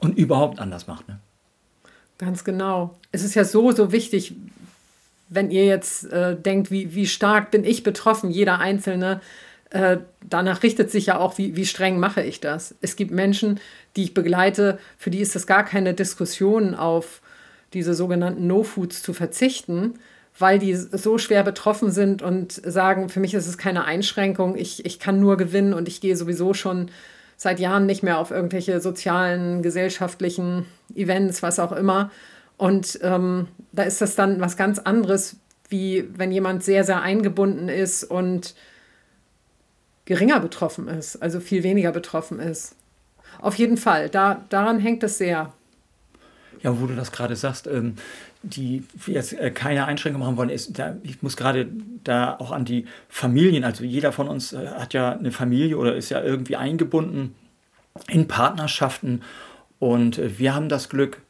Und 0.00 0.18
überhaupt 0.18 0.58
anders 0.58 0.88
macht. 0.88 1.08
Ne? 1.08 1.20
Ganz 2.18 2.44
genau. 2.44 2.98
Es 3.12 3.22
ist 3.22 3.34
ja 3.34 3.44
so, 3.44 3.72
so 3.72 3.92
wichtig, 3.92 4.34
wenn 5.34 5.50
ihr 5.50 5.64
jetzt 5.64 6.10
äh, 6.12 6.36
denkt, 6.36 6.70
wie, 6.70 6.94
wie 6.94 7.06
stark 7.06 7.50
bin 7.50 7.64
ich 7.64 7.82
betroffen, 7.82 8.30
jeder 8.30 8.58
Einzelne, 8.58 9.20
äh, 9.70 9.98
danach 10.28 10.62
richtet 10.62 10.90
sich 10.90 11.06
ja 11.06 11.18
auch, 11.18 11.38
wie, 11.38 11.56
wie 11.56 11.64
streng 11.64 11.98
mache 11.98 12.22
ich 12.22 12.40
das. 12.40 12.74
Es 12.82 12.96
gibt 12.96 13.10
Menschen, 13.10 13.58
die 13.96 14.04
ich 14.04 14.14
begleite, 14.14 14.78
für 14.98 15.10
die 15.10 15.20
ist 15.20 15.34
das 15.34 15.46
gar 15.46 15.64
keine 15.64 15.94
Diskussion, 15.94 16.74
auf 16.74 17.22
diese 17.72 17.94
sogenannten 17.94 18.46
No-Foods 18.46 19.02
zu 19.02 19.14
verzichten, 19.14 19.94
weil 20.38 20.58
die 20.58 20.74
so 20.74 21.16
schwer 21.18 21.42
betroffen 21.42 21.90
sind 21.90 22.20
und 22.20 22.52
sagen, 22.52 23.08
für 23.08 23.20
mich 23.20 23.32
ist 23.34 23.46
es 23.46 23.56
keine 23.56 23.84
Einschränkung, 23.84 24.56
ich, 24.56 24.84
ich 24.84 24.98
kann 24.98 25.20
nur 25.20 25.36
gewinnen 25.36 25.72
und 25.72 25.88
ich 25.88 26.00
gehe 26.00 26.16
sowieso 26.16 26.52
schon 26.52 26.90
seit 27.36 27.58
Jahren 27.58 27.86
nicht 27.86 28.02
mehr 28.02 28.18
auf 28.18 28.30
irgendwelche 28.30 28.80
sozialen, 28.80 29.62
gesellschaftlichen 29.62 30.66
Events, 30.94 31.42
was 31.42 31.58
auch 31.58 31.72
immer. 31.72 32.10
Und 32.62 33.00
ähm, 33.02 33.48
da 33.72 33.82
ist 33.82 34.00
das 34.00 34.14
dann 34.14 34.40
was 34.40 34.56
ganz 34.56 34.78
anderes, 34.78 35.34
wie 35.68 36.08
wenn 36.16 36.30
jemand 36.30 36.62
sehr, 36.62 36.84
sehr 36.84 37.02
eingebunden 37.02 37.68
ist 37.68 38.04
und 38.04 38.54
geringer 40.04 40.38
betroffen 40.38 40.86
ist, 40.86 41.16
also 41.16 41.40
viel 41.40 41.64
weniger 41.64 41.90
betroffen 41.90 42.38
ist. 42.38 42.76
Auf 43.40 43.56
jeden 43.56 43.76
Fall, 43.78 44.08
da, 44.10 44.44
daran 44.48 44.78
hängt 44.78 45.02
es 45.02 45.18
sehr. 45.18 45.52
Ja, 46.60 46.80
wo 46.80 46.86
du 46.86 46.94
das 46.94 47.10
gerade 47.10 47.34
sagst, 47.34 47.66
ähm, 47.66 47.96
die 48.44 48.84
jetzt 49.08 49.32
äh, 49.32 49.50
keine 49.50 49.86
Einschränkung 49.86 50.20
machen 50.20 50.36
wollen, 50.36 50.48
ist, 50.48 50.78
da, 50.78 50.94
ich 51.02 51.20
muss 51.20 51.36
gerade 51.36 51.66
da 52.04 52.36
auch 52.38 52.52
an 52.52 52.64
die 52.64 52.86
Familien, 53.08 53.64
also 53.64 53.82
jeder 53.82 54.12
von 54.12 54.28
uns 54.28 54.52
äh, 54.52 54.68
hat 54.68 54.94
ja 54.94 55.18
eine 55.18 55.32
Familie 55.32 55.78
oder 55.78 55.96
ist 55.96 56.10
ja 56.10 56.22
irgendwie 56.22 56.54
eingebunden 56.54 57.34
in 58.06 58.28
Partnerschaften 58.28 59.22
und 59.80 60.18
äh, 60.18 60.38
wir 60.38 60.54
haben 60.54 60.68
das 60.68 60.88
Glück, 60.88 61.22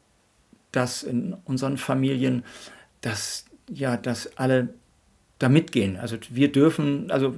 dass 0.73 1.03
in 1.03 1.35
unseren 1.45 1.77
Familien, 1.77 2.43
dass 2.99 3.45
ja, 3.69 3.95
dass 3.95 4.37
alle 4.37 4.69
da 5.39 5.49
mitgehen. 5.49 5.97
Also 5.97 6.17
wir 6.29 6.51
dürfen, 6.51 7.11
also 7.11 7.33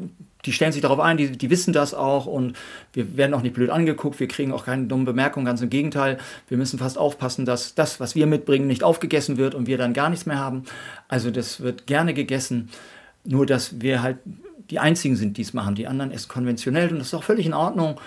die 0.46 0.54
stellen 0.54 0.72
sich 0.72 0.82
darauf 0.82 1.00
ein, 1.00 1.18
die, 1.18 1.32
die 1.32 1.50
wissen 1.50 1.74
das 1.74 1.94
auch 1.94 2.28
und 2.28 2.56
wir 2.94 3.18
werden 3.18 3.34
auch 3.34 3.42
nicht 3.42 3.56
blöd 3.56 3.70
angeguckt, 3.72 4.20
wir 4.20 4.28
kriegen 4.28 4.52
auch 4.52 4.66
keine 4.66 4.86
dummen 4.86 5.06
Bemerkungen, 5.06 5.46
ganz 5.46 5.62
im 5.62 5.70
Gegenteil. 5.70 6.20
Wir 6.48 6.58
müssen 6.58 6.78
fast 6.78 6.98
aufpassen, 6.98 7.46
dass 7.46 7.74
das, 7.74 8.00
was 8.00 8.16
wir 8.16 8.28
mitbringen, 8.28 8.68
nicht 8.68 8.84
aufgegessen 8.84 9.38
wird 9.38 9.56
und 9.56 9.66
wir 9.66 9.78
dann 9.78 9.94
gar 9.94 10.10
nichts 10.10 10.26
mehr 10.26 10.38
haben. 10.38 10.64
Also 11.08 11.32
das 11.32 11.62
wird 11.62 11.88
gerne 11.88 12.14
gegessen, 12.14 12.70
nur 13.24 13.46
dass 13.46 13.82
wir 13.82 14.04
halt 14.04 14.18
die 14.70 14.80
Einzigen 14.80 15.16
sind, 15.16 15.38
die 15.38 15.42
es 15.42 15.54
machen. 15.54 15.76
Die 15.76 15.88
anderen 15.88 16.12
essen 16.12 16.30
konventionell 16.30 16.92
und 16.92 17.00
das 17.00 17.08
ist 17.08 17.14
auch 17.16 17.24
völlig 17.24 17.46
in 17.46 17.54
Ordnung. 17.54 18.00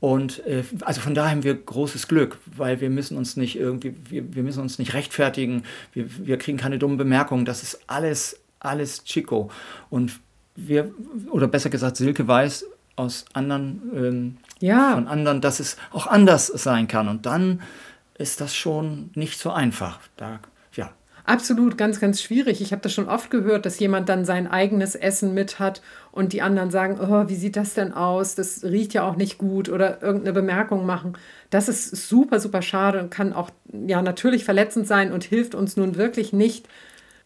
Und 0.00 0.44
äh, 0.46 0.64
also 0.80 1.02
von 1.02 1.14
daher 1.14 1.30
haben 1.30 1.44
wir 1.44 1.54
großes 1.54 2.08
Glück, 2.08 2.38
weil 2.56 2.80
wir 2.80 2.88
müssen 2.88 3.18
uns 3.18 3.36
nicht 3.36 3.56
irgendwie, 3.56 3.94
wir, 4.08 4.34
wir 4.34 4.42
müssen 4.42 4.60
uns 4.60 4.78
nicht 4.78 4.94
rechtfertigen, 4.94 5.64
wir, 5.92 6.06
wir 6.26 6.38
kriegen 6.38 6.56
keine 6.56 6.78
dummen 6.78 6.96
Bemerkungen. 6.96 7.44
Das 7.44 7.62
ist 7.62 7.80
alles, 7.86 8.40
alles 8.60 9.04
Chico. 9.04 9.50
Und 9.90 10.18
wir, 10.56 10.92
oder 11.30 11.48
besser 11.48 11.70
gesagt, 11.70 11.96
Silke 11.96 12.26
weiß 12.26 12.64
aus 12.96 13.26
anderen, 13.34 13.82
ähm, 13.94 14.36
ja. 14.60 14.94
von 14.94 15.06
anderen, 15.06 15.40
dass 15.40 15.60
es 15.60 15.76
auch 15.92 16.06
anders 16.06 16.46
sein 16.46 16.88
kann. 16.88 17.08
Und 17.08 17.26
dann 17.26 17.60
ist 18.16 18.40
das 18.40 18.54
schon 18.54 19.10
nicht 19.14 19.38
so 19.38 19.50
einfach. 19.50 20.00
Da. 20.16 20.40
Absolut, 21.30 21.78
ganz, 21.78 22.00
ganz 22.00 22.20
schwierig. 22.20 22.60
Ich 22.60 22.72
habe 22.72 22.82
das 22.82 22.92
schon 22.92 23.08
oft 23.08 23.30
gehört, 23.30 23.64
dass 23.64 23.78
jemand 23.78 24.08
dann 24.08 24.24
sein 24.24 24.48
eigenes 24.48 24.96
Essen 24.96 25.32
mit 25.32 25.60
hat 25.60 25.80
und 26.10 26.32
die 26.32 26.42
anderen 26.42 26.72
sagen, 26.72 26.98
oh, 27.00 27.28
wie 27.28 27.36
sieht 27.36 27.54
das 27.54 27.74
denn 27.74 27.92
aus? 27.92 28.34
Das 28.34 28.64
riecht 28.64 28.94
ja 28.94 29.08
auch 29.08 29.14
nicht 29.14 29.38
gut 29.38 29.68
oder 29.68 30.02
irgendeine 30.02 30.32
Bemerkung 30.32 30.84
machen. 30.84 31.12
Das 31.48 31.68
ist 31.68 32.08
super, 32.08 32.40
super 32.40 32.62
schade 32.62 32.98
und 32.98 33.10
kann 33.10 33.32
auch 33.32 33.50
ja 33.72 34.02
natürlich 34.02 34.44
verletzend 34.44 34.88
sein 34.88 35.12
und 35.12 35.22
hilft 35.22 35.54
uns 35.54 35.76
nun 35.76 35.94
wirklich 35.94 36.32
nicht, 36.32 36.68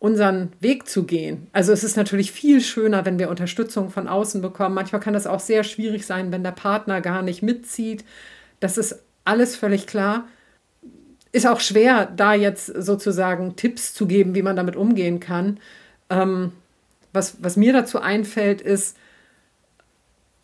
unseren 0.01 0.53
Weg 0.61 0.87
zu 0.87 1.05
gehen. 1.05 1.47
Also 1.55 1.73
es 1.73 1.83
ist 1.83 1.97
natürlich 1.97 2.31
viel 2.31 2.61
schöner, 2.61 3.07
wenn 3.07 3.19
wir 3.19 3.31
Unterstützung 3.31 3.89
von 3.89 4.07
außen 4.07 4.43
bekommen. 4.43 4.75
Manchmal 4.75 5.01
kann 5.01 5.15
das 5.15 5.27
auch 5.27 5.41
sehr 5.41 5.65
schwierig 5.65 6.05
sein, 6.05 6.31
wenn 6.31 6.45
der 6.45 6.51
Partner 6.51 7.01
gar 7.01 7.23
nicht 7.23 7.43
mitzieht. 7.43 8.05
Das 8.61 8.77
ist 8.77 9.03
alles 9.25 9.57
völlig 9.57 9.87
klar. 9.87 10.29
Ist 11.35 11.49
auch 11.49 11.59
schwer, 11.59 12.07
da 12.17 12.35
jetzt 12.35 12.67
sozusagen 12.67 13.57
Tipps 13.57 13.93
zu 13.93 14.07
geben, 14.07 14.37
wie 14.37 14.43
man 14.43 14.55
damit 14.55 14.77
umgehen 14.77 15.19
kann. 15.19 15.59
Ähm, 16.09 16.53
was, 17.13 17.43
was 17.43 17.57
mir 17.57 17.73
dazu 17.73 18.01
einfällt, 18.01 18.61
ist, 18.61 18.97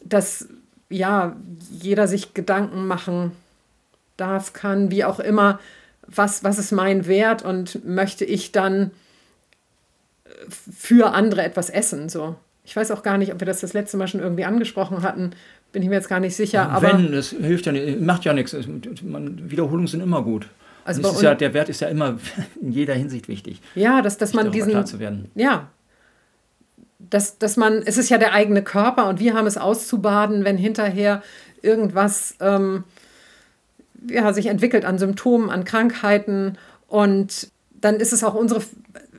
dass 0.03 0.49
ja, 0.89 1.37
jeder 1.71 2.09
sich 2.09 2.35
Gedanken 2.35 2.89
machen 2.89 3.31
darf, 4.17 4.53
kann, 4.53 4.91
wie 4.91 5.05
auch 5.05 5.21
immer, 5.21 5.61
was, 6.09 6.43
was 6.43 6.59
ist 6.59 6.73
mein 6.73 7.07
Wert 7.07 7.45
und 7.45 7.85
möchte 7.85 8.25
ich 8.25 8.51
dann 8.51 8.91
für 10.49 11.15
andere 11.15 11.45
etwas 11.45 11.71
essen. 11.71 12.09
So. 12.09 12.35
Ich 12.65 12.75
weiß 12.75 12.91
auch 12.91 13.05
gar 13.05 13.17
nicht, 13.17 13.33
ob 13.33 13.39
wir 13.39 13.47
das 13.47 13.61
das 13.61 13.75
letzte 13.75 13.97
Mal 13.97 14.09
schon 14.09 14.21
irgendwie 14.21 14.45
angesprochen 14.45 15.03
hatten. 15.05 15.31
Bin 15.71 15.83
ich 15.85 15.89
mir 15.89 15.95
jetzt 15.95 16.09
gar 16.09 16.19
nicht 16.19 16.35
sicher. 16.35 16.63
Ja, 16.63 16.69
aber 16.69 16.89
wenn, 16.89 17.13
das 17.13 17.29
hilft 17.29 17.67
ja 17.67 17.71
nicht, 17.71 18.01
macht 18.01 18.25
ja 18.25 18.33
nichts. 18.33 18.57
Wiederholungen 18.57 19.87
sind 19.87 20.01
immer 20.01 20.25
gut. 20.25 20.49
Also 20.85 21.03
ist 21.03 21.23
ja, 21.23 21.35
der 21.35 21.55
Wert 21.55 21.69
ist 21.69 21.81
ja 21.81 21.89
immer 21.89 22.19
in 22.61 22.73
jeder 22.73 22.95
Hinsicht 22.95 23.29
wichtig. 23.29 23.61
Ja, 23.75 24.03
dass, 24.03 24.19
dass 24.19 24.33
man 24.33 24.51
diesen. 24.51 24.71
Klar 24.71 24.87
zu 24.87 24.99
werden. 24.99 25.31
Ja. 25.35 25.69
Dass, 26.99 27.39
dass 27.39 27.57
man, 27.57 27.83
es 27.85 27.97
ist 27.97 28.09
ja 28.09 28.19
der 28.19 28.35
eigene 28.35 28.63
Körper 28.63 29.09
und 29.09 29.21
wir 29.21 29.35
haben 29.35 29.47
es 29.47 29.57
auszubaden, 29.57 30.45
wenn 30.45 30.57
hinterher 30.57 31.23
irgendwas 31.63 32.37
ähm, 32.41 32.85
ja, 34.09 34.33
sich 34.33 34.47
entwickelt 34.47 34.85
an 34.85 34.99
Symptomen, 34.99 35.51
an 35.51 35.65
Krankheiten 35.65 36.57
und 36.89 37.51
dann 37.81 37.97
ist 37.97 38.13
es 38.13 38.23
auch 38.23 38.35
unsere 38.35 38.63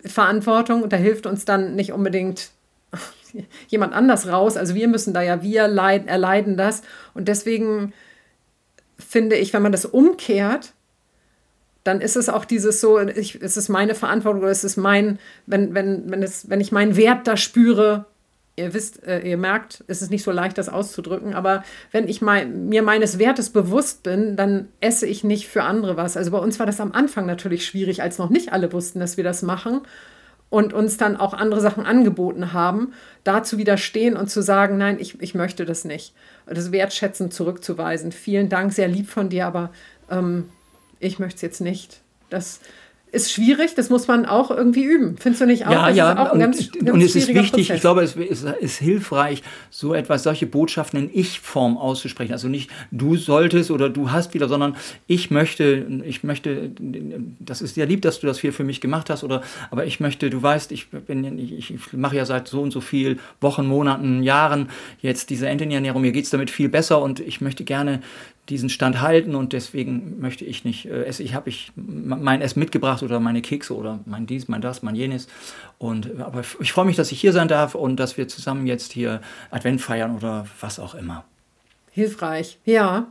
Verantwortung 0.05 0.83
und 0.83 0.93
da 0.93 0.97
hilft 0.97 1.25
uns 1.25 1.45
dann 1.45 1.75
nicht 1.75 1.91
unbedingt 1.91 2.51
jemand 3.67 3.93
anders 3.93 4.27
raus. 4.27 4.57
Also 4.57 4.75
wir 4.75 4.87
müssen 4.87 5.13
da 5.13 5.21
ja, 5.21 5.41
wir 5.41 5.67
leid, 5.67 6.07
erleiden 6.07 6.57
das. 6.57 6.81
Und 7.13 7.27
deswegen 7.27 7.93
finde 8.97 9.35
ich, 9.35 9.53
wenn 9.53 9.61
man 9.61 9.71
das 9.71 9.85
umkehrt, 9.85 10.73
dann 11.83 12.01
ist 12.01 12.15
es 12.15 12.29
auch 12.29 12.45
dieses 12.45 12.79
so, 12.79 12.99
ich, 12.99 13.41
es 13.41 13.57
ist 13.57 13.69
meine 13.69 13.95
Verantwortung 13.95 14.41
oder 14.41 14.51
es 14.51 14.63
ist 14.63 14.77
mein, 14.77 15.19
wenn, 15.47 15.73
wenn, 15.73 16.09
wenn, 16.11 16.21
es, 16.21 16.49
wenn 16.49 16.61
ich 16.61 16.71
meinen 16.71 16.95
Wert 16.95 17.27
da 17.27 17.37
spüre, 17.37 18.05
ihr 18.55 18.73
wisst, 18.73 19.03
äh, 19.05 19.21
ihr 19.21 19.37
merkt, 19.37 19.83
es 19.87 20.01
ist 20.01 20.11
nicht 20.11 20.23
so 20.23 20.31
leicht, 20.31 20.57
das 20.57 20.69
auszudrücken, 20.69 21.33
aber 21.33 21.63
wenn 21.91 22.07
ich 22.07 22.21
mein, 22.21 22.69
mir 22.69 22.83
meines 22.83 23.17
Wertes 23.17 23.49
bewusst 23.49 24.03
bin, 24.03 24.35
dann 24.35 24.67
esse 24.79 25.07
ich 25.07 25.23
nicht 25.23 25.47
für 25.47 25.63
andere 25.63 25.97
was. 25.97 26.17
Also 26.17 26.31
bei 26.31 26.37
uns 26.37 26.59
war 26.59 26.65
das 26.65 26.79
am 26.79 26.91
Anfang 26.91 27.25
natürlich 27.25 27.65
schwierig, 27.65 28.01
als 28.01 28.17
noch 28.17 28.29
nicht 28.29 28.53
alle 28.53 28.71
wussten, 28.73 28.99
dass 28.99 29.17
wir 29.17 29.23
das 29.23 29.41
machen 29.41 29.81
und 30.49 30.73
uns 30.73 30.97
dann 30.97 31.15
auch 31.17 31.33
andere 31.33 31.61
Sachen 31.61 31.85
angeboten 31.85 32.53
haben, 32.53 32.93
da 33.23 33.41
zu 33.41 33.57
widerstehen 33.57 34.17
und 34.17 34.29
zu 34.29 34.41
sagen, 34.41 34.77
nein, 34.77 34.97
ich, 34.99 35.19
ich 35.21 35.33
möchte 35.33 35.65
das 35.65 35.85
nicht. 35.85 36.13
Das 36.45 36.73
wertschätzend 36.73 37.33
zurückzuweisen. 37.33 38.11
Vielen 38.11 38.49
Dank, 38.49 38.73
sehr 38.73 38.89
lieb 38.89 39.09
von 39.09 39.29
dir, 39.29 39.47
aber 39.47 39.71
ähm, 40.09 40.49
ich 41.01 41.19
möchte 41.19 41.35
es 41.35 41.41
jetzt 41.41 41.61
nicht. 41.61 42.01
Das, 42.29 42.61
ist 43.11 43.31
schwierig, 43.31 43.75
das 43.75 43.89
muss 43.89 44.07
man 44.07 44.25
auch 44.25 44.51
irgendwie 44.51 44.83
üben. 44.83 45.17
Findest 45.17 45.41
du 45.41 45.45
nicht 45.45 45.67
auch? 45.67 45.71
Ja, 45.71 45.87
das 45.89 45.97
ja, 45.97 46.31
und, 46.31 46.39
ganz, 46.39 46.71
ganz 46.71 46.91
und 46.91 47.01
es 47.01 47.15
ist 47.15 47.27
wichtig, 47.27 47.51
Prozess. 47.51 47.75
ich 47.75 47.81
glaube, 47.81 48.03
es 48.03 48.15
ist, 48.15 48.45
ist, 48.61 48.77
hilfreich, 48.77 49.43
so 49.69 49.93
etwas, 49.93 50.23
solche 50.23 50.45
Botschaften 50.47 50.97
in 50.97 51.09
Ich-Form 51.13 51.77
auszusprechen. 51.77 52.31
Also 52.31 52.47
nicht 52.47 52.69
du 52.91 53.17
solltest 53.17 53.69
oder 53.69 53.89
du 53.89 54.11
hast 54.11 54.33
wieder, 54.33 54.47
sondern 54.47 54.77
ich 55.07 55.29
möchte, 55.29 55.85
ich 56.05 56.23
möchte, 56.23 56.71
das 57.39 57.61
ist 57.61 57.75
ja 57.75 57.83
lieb, 57.83 58.01
dass 58.01 58.21
du 58.21 58.27
das 58.27 58.39
hier 58.39 58.53
für 58.53 58.63
mich 58.63 58.79
gemacht 58.79 59.09
hast, 59.09 59.25
oder 59.25 59.41
aber 59.71 59.85
ich 59.85 59.99
möchte, 59.99 60.29
du 60.29 60.41
weißt, 60.41 60.71
ich 60.71 60.89
bin, 60.89 61.37
ich, 61.37 61.73
ich 61.73 61.93
mache 61.93 62.15
ja 62.15 62.25
seit 62.25 62.47
so 62.47 62.61
und 62.61 62.71
so 62.71 62.79
viel 62.79 63.19
Wochen, 63.41 63.65
Monaten, 63.67 64.23
Jahren 64.23 64.69
jetzt 65.01 65.29
diese 65.29 65.49
Entenernährung, 65.49 66.01
mir 66.01 66.13
geht 66.13 66.25
es 66.25 66.29
damit 66.29 66.49
viel 66.49 66.69
besser 66.69 67.01
und 67.01 67.19
ich 67.19 67.41
möchte 67.41 67.65
gerne 67.65 67.99
diesen 68.51 68.69
Stand 68.69 69.01
halten 69.01 69.33
und 69.33 69.53
deswegen 69.53 70.19
möchte 70.19 70.45
ich 70.45 70.65
nicht 70.65 70.85
äh, 70.85 71.05
essen. 71.05 71.25
Ich 71.25 71.33
habe 71.33 71.49
ich 71.49 71.71
mein 71.75 72.41
Essen 72.41 72.59
mitgebracht 72.59 73.01
oder 73.01 73.19
meine 73.19 73.41
Kekse 73.41 73.75
oder 73.75 73.99
mein 74.05 74.27
dies, 74.27 74.47
mein 74.49 74.61
das, 74.61 74.83
mein 74.83 74.95
jenes. 74.95 75.27
Und 75.77 76.05
äh, 76.05 76.21
aber 76.21 76.43
ich 76.59 76.71
freue 76.71 76.85
mich, 76.85 76.97
dass 76.97 77.11
ich 77.11 77.19
hier 77.19 77.31
sein 77.31 77.47
darf 77.47 77.73
und 77.73 77.95
dass 77.95 78.17
wir 78.17 78.27
zusammen 78.27 78.67
jetzt 78.67 78.91
hier 78.91 79.21
Advent 79.49 79.81
feiern 79.81 80.15
oder 80.15 80.45
was 80.59 80.79
auch 80.79 80.93
immer. 80.93 81.23
Hilfreich, 81.91 82.59
ja. 82.65 83.07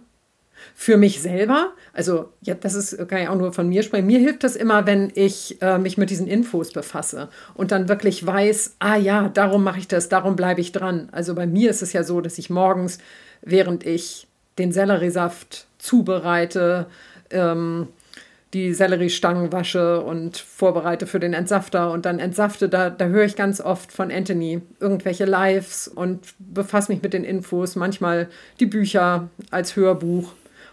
Für 0.75 0.99
mich 0.99 1.23
selber, 1.23 1.73
also 1.95 2.35
ja, 2.43 2.55
das 2.55 2.75
ist, 2.75 3.09
kann 3.09 3.23
ich 3.23 3.29
auch 3.29 3.35
nur 3.35 3.55
von 3.55 3.67
mir 3.67 3.83
sprechen, 3.83 4.07
mir 4.07 4.19
hilft 4.19 4.45
das 4.45 4.57
immer, 4.57 4.87
wenn 4.87 5.11
ich 5.15 5.57
äh, 5.63 5.79
mich 5.79 5.97
mit 5.97 6.11
diesen 6.11 6.27
Infos 6.27 6.71
befasse 6.71 7.31
und 7.55 7.73
dann 7.73 7.89
wirklich 7.89 8.27
weiß, 8.27 8.77
ah 8.79 8.97
ja, 8.97 9.31
darum 9.31 9.65
mache 9.65 9.79
ich 9.79 9.89
das, 9.89 10.11
darum 10.11 10.37
bleibe 10.37 10.61
ich 10.61 10.73
dran. 10.73 11.09
Also 11.13 11.35
bei 11.35 11.47
mir 11.47 11.71
ist 11.71 11.81
es 11.81 11.95
ja 11.95 12.05
so, 12.05 12.21
dass 12.21 12.37
ich 12.37 12.51
morgens, 12.51 12.99
während 13.41 13.87
ich 13.87 14.27
den 14.61 14.73
Selleriesaft 14.73 15.67
zubereite, 15.79 16.87
ähm, 17.31 17.89
die 18.53 18.75
Selleriestangen 18.75 19.53
wasche 19.53 20.01
und 20.01 20.37
vorbereite 20.37 21.07
für 21.07 21.21
den 21.21 21.35
Entsafter 21.35 21.93
und 21.93 22.05
dann 22.05 22.19
entsafte, 22.19 22.69
da, 22.69 22.91
da 22.91 23.07
höre 23.07 23.25
ich 23.25 23.37
ganz 23.37 23.61
oft 23.61 23.93
von 23.93 24.11
Anthony 24.11 24.61
irgendwelche 24.81 25.25
Lives 25.25 25.87
und 25.87 26.35
befasse 26.39 26.93
mich 26.93 27.03
mit 27.03 27.13
den 27.13 27.25
Infos, 27.25 27.77
manchmal 27.77 28.29
die 28.59 28.67
Bücher 28.67 29.29
als 29.51 29.77
Hörbuch. 29.77 30.33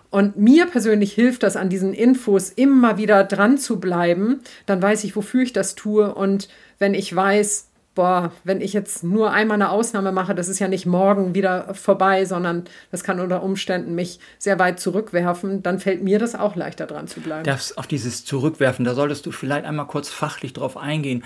Und 0.10 0.38
mir 0.38 0.65
persönlich 0.65 1.13
hilft 1.13 1.43
das 1.43 1.56
an 1.56 1.69
diesen 1.69 1.93
Infos 1.93 2.50
immer 2.50 2.97
wieder 2.97 3.23
dran 3.26 3.58
zu 3.58 3.80
bleiben. 3.80 4.39
Dann 4.65 4.82
weiß 4.82 5.04
ich, 5.04 5.15
wofür 5.15 5.43
ich 5.43 5.54
das 5.54 5.76
tue. 5.76 6.15
Und 6.15 6.47
wenn 6.80 6.93
ich 6.93 7.13
weiß, 7.13 7.66
boah, 7.98 8.32
wenn 8.44 8.62
ich 8.62 8.74
jetzt 8.74 9.04
nur 9.04 9.32
einmal 9.32 9.56
eine 9.56 9.72
Ausnahme 9.72 10.12
mache, 10.12 10.36
das 10.36 10.48
ist 10.48 10.60
ja 10.60 10.68
nicht 10.68 10.86
morgen 10.86 11.34
wieder 11.34 11.74
vorbei, 11.74 12.26
sondern 12.26 12.66
das 12.92 13.04
kann 13.04 13.20
unter 13.20 13.42
Umständen 13.42 13.96
mich 13.96 14.20
sehr 14.38 14.60
weit 14.60 14.80
zurückwerfen, 14.80 15.64
dann 15.64 15.80
fällt 15.80 16.04
mir 16.04 16.20
das 16.20 16.36
auch 16.36 16.56
leichter 16.56 16.86
dran 16.86 17.08
zu 17.08 17.22
bleiben. 17.22 17.44
Das, 17.44 17.76
auf 17.76 17.88
dieses 17.88 18.24
Zurückwerfen, 18.24 18.86
da 18.86 18.94
solltest 18.94 19.26
du 19.26 19.32
vielleicht 19.32 19.66
einmal 19.66 19.88
kurz 19.88 20.10
fachlich 20.10 20.54
drauf 20.54 20.78
eingehen, 20.78 21.24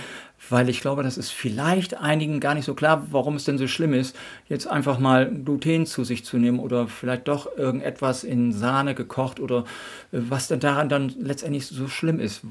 weil 0.50 0.70
ich 0.70 0.80
glaube, 0.80 1.04
das 1.04 1.18
ist 1.18 1.32
vielleicht 1.32 2.00
einigen 2.00 2.40
gar 2.40 2.56
nicht 2.56 2.66
so 2.66 2.74
klar, 2.74 3.06
warum 3.12 3.36
es 3.36 3.44
denn 3.44 3.58
so 3.58 3.68
schlimm 3.68 3.94
ist, 3.94 4.16
jetzt 4.48 4.66
einfach 4.66 4.98
mal 4.98 5.30
Gluten 5.30 5.86
zu 5.86 6.06
sich 6.06 6.24
zu 6.24 6.38
nehmen 6.38 6.60
oder 6.60 6.88
vielleicht 6.88 7.28
doch 7.28 7.58
irgendetwas 7.58 8.24
in 8.24 8.54
Sahne 8.54 8.96
gekocht 8.96 9.42
oder 9.42 9.66
äh, 10.14 10.20
was 10.30 10.48
denn 10.48 10.62
daran 10.62 10.88
dann 10.88 11.14
letztendlich 11.20 11.68
so 11.68 11.90
schlimm 11.90 12.22
ist. 12.22 12.44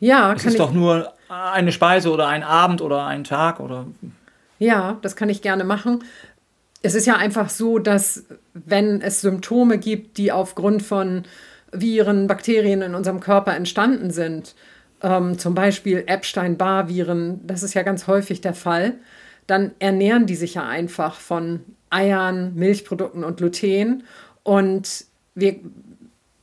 Ja, 0.00 0.32
es 0.32 0.44
ist 0.44 0.58
doch 0.58 0.72
nur 0.72 1.12
eine 1.28 1.72
Speise 1.72 2.12
oder 2.12 2.28
ein 2.28 2.42
Abend 2.42 2.80
oder 2.80 3.06
ein 3.06 3.24
Tag 3.24 3.60
oder. 3.60 3.86
Ja, 4.58 4.98
das 5.02 5.16
kann 5.16 5.28
ich 5.28 5.42
gerne 5.42 5.64
machen. 5.64 6.04
Es 6.82 6.94
ist 6.94 7.06
ja 7.06 7.16
einfach 7.16 7.50
so, 7.50 7.78
dass 7.78 8.24
wenn 8.54 9.00
es 9.00 9.20
Symptome 9.20 9.78
gibt, 9.78 10.16
die 10.18 10.30
aufgrund 10.30 10.82
von 10.82 11.24
Viren, 11.72 12.26
Bakterien 12.26 12.82
in 12.82 12.94
unserem 12.94 13.20
Körper 13.20 13.54
entstanden 13.54 14.10
sind, 14.10 14.54
ähm, 15.02 15.38
zum 15.38 15.54
Beispiel 15.54 16.04
Epstein-Barr-Viren, 16.06 17.46
das 17.46 17.62
ist 17.62 17.74
ja 17.74 17.82
ganz 17.82 18.06
häufig 18.06 18.40
der 18.40 18.54
Fall, 18.54 18.94
dann 19.46 19.72
ernähren 19.78 20.26
die 20.26 20.34
sich 20.34 20.54
ja 20.54 20.66
einfach 20.66 21.14
von 21.20 21.60
Eiern, 21.90 22.54
Milchprodukten 22.54 23.24
und 23.24 23.38
Gluten. 23.38 24.04
Und 24.42 25.06
wir, 25.34 25.56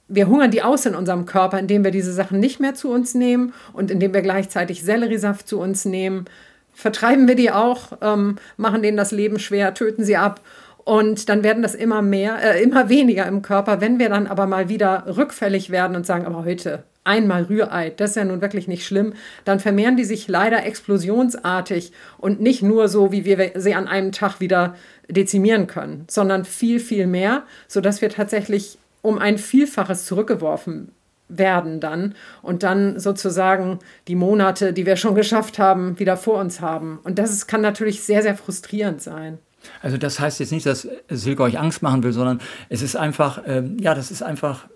wir 0.08 0.28
hungern 0.28 0.52
die 0.52 0.62
aus 0.62 0.86
in 0.86 0.96
unserem 0.96 1.26
Körper, 1.26 1.60
indem 1.60 1.84
wir 1.84 1.92
diese 1.92 2.14
Sachen 2.14 2.40
nicht 2.40 2.60
mehr 2.60 2.76
zu 2.76 2.92
uns 2.92 3.16
nehmen 3.16 3.54
und 3.74 3.90
indem 3.92 4.14
wir 4.14 4.22
gleichzeitig 4.22 4.84
Selleriesaft 4.84 5.48
zu 5.48 5.60
uns 5.60 5.86
nehmen. 5.86 6.26
Vertreiben 6.74 7.28
wir 7.28 7.36
die 7.36 7.52
auch, 7.52 7.94
ähm, 8.02 8.38
machen 8.58 8.82
denen 8.82 8.98
das 8.98 9.12
Leben 9.12 9.40
schwer, 9.40 9.74
töten 9.74 10.04
sie 10.04 10.18
ab. 10.18 10.42
Und 10.84 11.30
dann 11.30 11.44
werden 11.44 11.64
das 11.64 11.74
immer 11.74 12.04
mehr, 12.04 12.38
äh, 12.44 12.62
immer 12.62 12.90
weniger 12.90 13.26
im 13.26 13.42
Körper. 13.42 13.82
Wenn 13.82 13.98
wir 13.98 14.10
dann 14.10 14.28
aber 14.28 14.46
mal 14.46 14.70
wieder 14.70 15.06
rückfällig 15.18 15.72
werden 15.72 15.96
und 15.96 16.06
sagen, 16.06 16.26
aber 16.26 16.46
heute 16.46 16.84
einmal 17.04 17.44
Rührei, 17.44 17.92
das 17.92 18.12
ist 18.12 18.16
ja 18.18 18.26
nun 18.26 18.42
wirklich 18.42 18.68
nicht 18.68 18.86
schlimm, 18.86 19.14
dann 19.46 19.60
vermehren 19.60 19.96
die 19.96 20.04
sich 20.04 20.28
leider 20.28 20.66
explosionsartig 20.66 21.92
und 22.18 22.42
nicht 22.42 22.64
nur 22.64 22.88
so, 22.88 23.12
wie 23.12 23.26
wir 23.26 23.52
sie 23.56 23.76
an 23.76 23.88
einem 23.88 24.12
Tag 24.12 24.40
wieder 24.40 24.76
dezimieren 25.08 25.68
können, 25.68 26.06
sondern 26.10 26.46
viel, 26.46 26.80
viel 26.80 27.06
mehr, 27.06 27.44
sodass 27.68 28.02
wir 28.02 28.10
tatsächlich 28.10 28.80
um 29.06 29.18
ein 29.18 29.38
Vielfaches 29.38 30.06
zurückgeworfen 30.06 30.92
werden 31.28 31.80
dann 31.80 32.14
und 32.42 32.64
dann 32.64 33.00
sozusagen 33.00 33.80
die 34.08 34.16
Monate, 34.16 34.74
die 34.74 34.86
wir 34.86 34.96
schon 34.96 35.16
geschafft 35.16 35.58
haben, 35.58 35.98
wieder 36.00 36.18
vor 36.18 36.40
uns 36.40 36.62
haben. 36.62 37.00
Und 37.04 37.18
das 37.18 37.48
kann 37.48 37.62
natürlich 37.62 38.04
sehr, 38.04 38.22
sehr 38.22 38.36
frustrierend 38.36 39.02
sein. 39.02 39.40
Also 39.82 39.98
das 39.98 40.20
heißt 40.20 40.40
jetzt 40.40 40.52
nicht, 40.52 40.66
dass 40.66 40.88
Silke 41.10 41.42
euch 41.42 41.58
Angst 41.58 41.82
machen 41.82 42.04
will, 42.04 42.14
sondern 42.14 42.40
es 42.70 42.84
ist 42.84 42.96
einfach, 42.96 43.42
ähm, 43.48 43.78
ja, 43.80 43.96
das 43.96 44.12
ist 44.12 44.22
einfach 44.22 44.68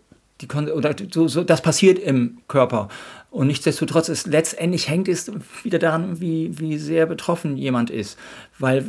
die 0.42 0.48
oder 0.48 0.96
so, 1.12 1.28
so, 1.28 1.44
das 1.44 1.62
passiert 1.62 2.00
im 2.00 2.40
Körper. 2.48 2.88
Und 3.30 3.48
nichtsdestotrotz 3.48 4.10
ist 4.10 4.26
letztendlich 4.26 4.90
hängt 4.90 5.08
es 5.08 5.32
wieder 5.64 5.80
daran, 5.80 6.22
wie, 6.22 6.58
wie 6.58 6.78
sehr 6.78 7.06
betroffen 7.06 7.58
jemand 7.58 7.90
ist. 7.90 8.18
Weil 8.58 8.86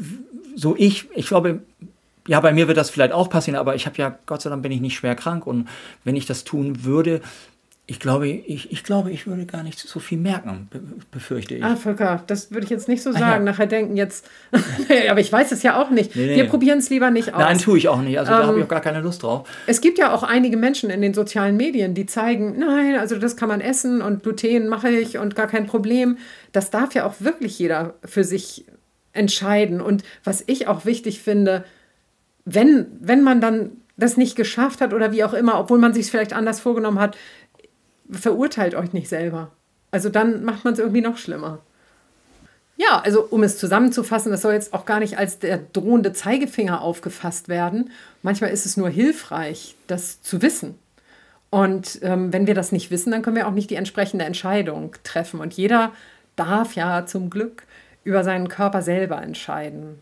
so 0.55 0.75
ich, 0.79 1.09
ich 1.15 1.27
glaube, 1.27 1.61
ja, 2.31 2.39
bei 2.39 2.53
mir 2.53 2.69
wird 2.69 2.79
das 2.79 2.91
vielleicht 2.91 3.13
auch 3.13 3.29
passieren, 3.29 3.59
aber 3.59 3.75
ich 3.75 3.87
habe 3.87 3.97
ja, 3.97 4.17
Gott 4.27 4.41
sei 4.41 4.51
Dank 4.51 4.63
bin 4.63 4.71
ich 4.71 4.81
nicht 4.81 4.95
schwer 4.95 5.17
krank. 5.17 5.49
Und 5.49 5.67
wenn 6.05 6.15
ich 6.15 6.27
das 6.27 6.45
tun 6.45 6.85
würde, 6.85 7.23
ich 7.87 7.99
glaube, 7.99 8.29
ich, 8.29 8.71
ich 8.71 8.85
glaube, 8.85 9.11
ich 9.11 9.27
würde 9.27 9.47
gar 9.47 9.65
nicht 9.65 9.81
so 9.81 9.99
viel 9.99 10.17
merken, 10.17 10.69
befürchte 11.11 11.57
ich. 11.57 11.65
Ah, 11.65 11.75
Volker, 11.75 12.23
das 12.29 12.53
würde 12.53 12.63
ich 12.63 12.71
jetzt 12.71 12.87
nicht 12.87 13.03
so 13.03 13.11
sagen. 13.11 13.25
Ah, 13.25 13.33
ja. 13.33 13.39
Nachher 13.41 13.67
denken 13.67 13.97
jetzt, 13.97 14.31
aber 15.11 15.19
ich 15.19 15.33
weiß 15.33 15.51
es 15.51 15.65
ja 15.65 15.83
auch 15.83 15.91
nicht. 15.91 16.15
Nee, 16.15 16.27
nee. 16.27 16.37
Wir 16.37 16.45
probieren 16.45 16.79
es 16.79 16.89
lieber 16.89 17.11
nicht 17.11 17.35
aus. 17.35 17.41
Nein, 17.41 17.59
tue 17.59 17.79
ich 17.79 17.89
auch 17.89 18.01
nicht. 18.01 18.17
Also 18.21 18.31
ähm, 18.31 18.39
da 18.39 18.47
habe 18.47 18.59
ich 18.59 18.65
auch 18.65 18.69
gar 18.69 18.81
keine 18.81 19.01
Lust 19.01 19.25
drauf. 19.25 19.49
Es 19.67 19.81
gibt 19.81 19.99
ja 19.99 20.15
auch 20.15 20.23
einige 20.23 20.57
Menschen 20.57 20.89
in 20.89 21.03
den 21.03 21.15
sozialen 21.15 21.57
Medien, 21.57 21.95
die 21.95 22.07
zeigen, 22.07 22.61
nein, 22.61 22.97
also 22.97 23.19
das 23.19 23.37
kann 23.37 23.49
man 23.49 23.61
essen 23.61 24.03
und 24.03 24.23
Gluten 24.23 24.69
mache 24.69 24.91
ich 24.91 25.19
und 25.19 25.35
gar 25.35 25.49
kein 25.49 25.67
Problem. 25.67 26.17
Das 26.53 26.71
darf 26.71 26.95
ja 26.95 27.07
auch 27.07 27.15
wirklich 27.19 27.59
jeder 27.59 27.95
für 28.05 28.23
sich 28.23 28.67
entscheiden. 29.15 29.81
Und 29.81 30.05
was 30.23 30.45
ich 30.47 30.69
auch 30.69 30.85
wichtig 30.85 31.23
finde, 31.23 31.65
wenn, 32.45 32.87
wenn 33.01 33.23
man 33.23 33.41
dann 33.41 33.73
das 33.97 34.17
nicht 34.17 34.37
geschafft 34.37 34.81
hat 34.81 34.93
oder 34.93 35.13
wie 35.13 35.25
auch 35.25 35.35
immer, 35.35 35.59
obwohl 35.59 35.79
man 35.79 35.93
sich 35.93 36.05
es 36.07 36.11
vielleicht 36.11 36.33
anders 36.33 36.61
vorgenommen 36.61 36.99
hat, 36.99 37.17
verurteilt 38.11 38.75
euch 38.75 38.93
nicht 38.93 39.09
selber. 39.09 39.51
Also 39.91 40.09
dann 40.09 40.45
macht 40.45 40.65
man 40.65 40.73
es 40.73 40.79
irgendwie 40.79 41.01
noch 41.01 41.19
schlimmer. 41.19 41.61
Ja, 42.77 43.01
also 43.01 43.27
um 43.29 43.43
es 43.43 43.59
zusammenzufassen, 43.59 44.33
das 44.33 44.41
soll 44.41 44.55
jetzt 44.55 44.73
auch 44.73 44.87
gar 44.87 45.01
nicht 45.01 45.19
als 45.19 45.39
der 45.39 45.59
drohende 45.59 46.15
Zeigefinger 46.15 46.81
aufgefasst 46.81 47.49
werden. 47.49 47.91
Manchmal 48.23 48.51
ist 48.51 48.65
es 48.65 48.79
nur 48.79 48.89
hilfreich, 48.89 49.75
das 49.87 50.23
zu 50.23 50.41
wissen. 50.41 50.77
Und 51.51 51.99
ähm, 52.03 52.33
wenn 52.33 52.47
wir 52.47 52.55
das 52.55 52.73
nicht 52.73 52.91
wissen, 52.91 53.11
dann 53.11 53.23
können 53.23 53.37
wir 53.37 53.49
auch 53.49 53.53
nicht 53.53 53.71
die 53.71 53.75
entsprechende 53.75 54.25
Entscheidung 54.25 54.95
treffen. 55.03 55.41
Und 55.41 55.53
jeder 55.53 55.93
darf 56.37 56.75
ja 56.75 57.05
zum 57.05 57.29
Glück 57.29 57.65
über 58.03 58.25
seinen 58.25 58.49
Körper 58.49 58.81
selber 58.81 59.21
entscheiden. 59.21 59.99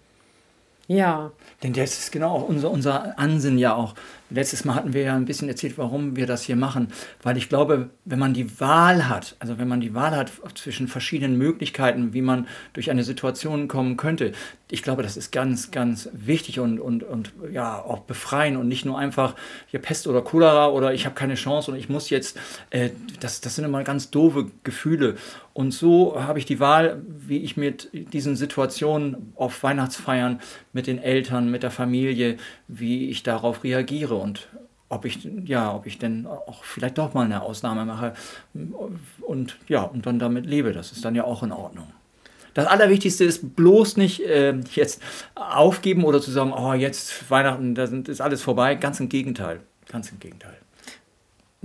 Ja. 0.88 1.33
Denn 1.62 1.74
das 1.74 1.98
ist 1.98 2.12
genau 2.12 2.38
unser, 2.38 2.70
unser 2.70 3.18
Ansinnen 3.18 3.59
ja 3.59 3.74
auch. 3.74 3.94
Letztes 4.31 4.64
Mal 4.64 4.75
hatten 4.75 4.93
wir 4.93 5.03
ja 5.03 5.17
ein 5.17 5.25
bisschen 5.25 5.49
erzählt, 5.49 5.79
warum 5.79 6.17
wir 6.17 6.27
das 6.27 6.43
hier 6.43 6.57
machen. 6.57 6.88
Weil 7.23 7.37
ich 7.37 7.49
glaube, 7.49 7.91
wenn 8.05 8.19
man 8.19 8.35
die 8.35 8.61
Wahl 8.61 9.09
hat, 9.09 9.37
also 9.38 9.59
wenn 9.59 9.69
man 9.69 9.81
die 9.81 9.95
Wahl 9.95 10.14
hat 10.17 10.31
zwischen 10.55 10.88
verschiedenen 10.88 11.38
Möglichkeiten, 11.38 12.12
wie 12.12 12.23
man 12.23 12.47
durch 12.75 12.91
eine 12.91 13.05
Situation 13.05 13.69
kommen 13.69 13.97
könnte, 13.97 14.33
ich 14.71 14.83
glaube, 14.83 15.03
das 15.03 15.17
ist 15.17 15.33
ganz, 15.33 15.71
ganz 15.71 16.11
wichtig 16.12 16.61
und, 16.61 16.79
und, 16.79 17.03
und 17.03 17.33
ja, 17.51 17.83
auch 17.83 18.01
befreien 18.01 18.59
und 18.59 18.69
nicht 18.69 18.85
nur 18.85 18.99
einfach 18.99 19.35
hier 19.67 19.81
Pest 19.81 20.07
oder 20.07 20.21
Cholera 20.21 20.69
oder 20.69 20.93
ich 20.93 21.07
habe 21.07 21.14
keine 21.14 21.35
Chance 21.35 21.71
und 21.71 21.79
ich 21.79 21.88
muss 21.88 22.11
jetzt, 22.11 22.38
äh, 22.69 22.91
das, 23.21 23.41
das 23.41 23.55
sind 23.55 23.64
immer 23.64 23.83
ganz 23.83 24.11
doofe 24.11 24.51
Gefühle. 24.64 25.17
Und 25.55 25.73
so 25.73 26.23
habe 26.23 26.38
ich 26.38 26.45
die 26.45 26.61
Wahl, 26.61 27.03
wie 27.09 27.38
ich 27.38 27.57
mit 27.57 27.91
diesen 27.93 28.37
Situationen 28.37 29.33
auf 29.35 29.62
Weihnachtsfeiern 29.62 30.41
mit 30.73 30.87
den 30.87 30.99
Eltern, 30.99 31.51
mit 31.51 31.62
der 31.64 31.73
Familie, 31.73 32.37
wie 32.69 33.09
ich 33.11 33.25
darauf 33.25 33.64
reagiere 33.64 34.14
und 34.18 34.48
ob 34.88 35.04
ich 35.04 35.28
ja, 35.44 35.74
ob 35.74 35.87
ich 35.87 35.98
denn 35.98 36.26
auch 36.26 36.64
vielleicht 36.64 36.98
doch 36.98 37.14
mal 37.14 37.24
eine 37.24 37.42
Ausnahme 37.42 37.85
mache 37.85 38.14
und 39.20 39.57
ja, 39.68 39.83
und 39.83 40.07
dann 40.07 40.18
damit 40.18 40.46
lebe, 40.46 40.72
das 40.72 40.92
ist 40.92 41.04
dann 41.04 41.14
ja 41.14 41.24
auch 41.24 41.42
in 41.42 41.52
Ordnung. 41.52 41.88
Das 42.54 42.66
Allerwichtigste 42.66 43.24
ist 43.24 43.54
bloß 43.54 43.98
nicht 43.98 44.20
äh, 44.20 44.54
jetzt 44.74 45.00
aufgeben 45.35 46.04
oder 46.04 46.20
zu 46.20 46.31
sagen, 46.31 46.52
oh, 46.52 46.72
jetzt 46.72 47.31
Weihnachten, 47.31 47.74
da 47.74 47.85
ist 47.85 48.20
alles 48.20 48.42
vorbei. 48.42 48.74
Ganz 48.74 48.98
im 48.98 49.09
Gegenteil. 49.09 49.61
Ganz 49.87 50.11
im 50.11 50.18
Gegenteil. 50.18 50.57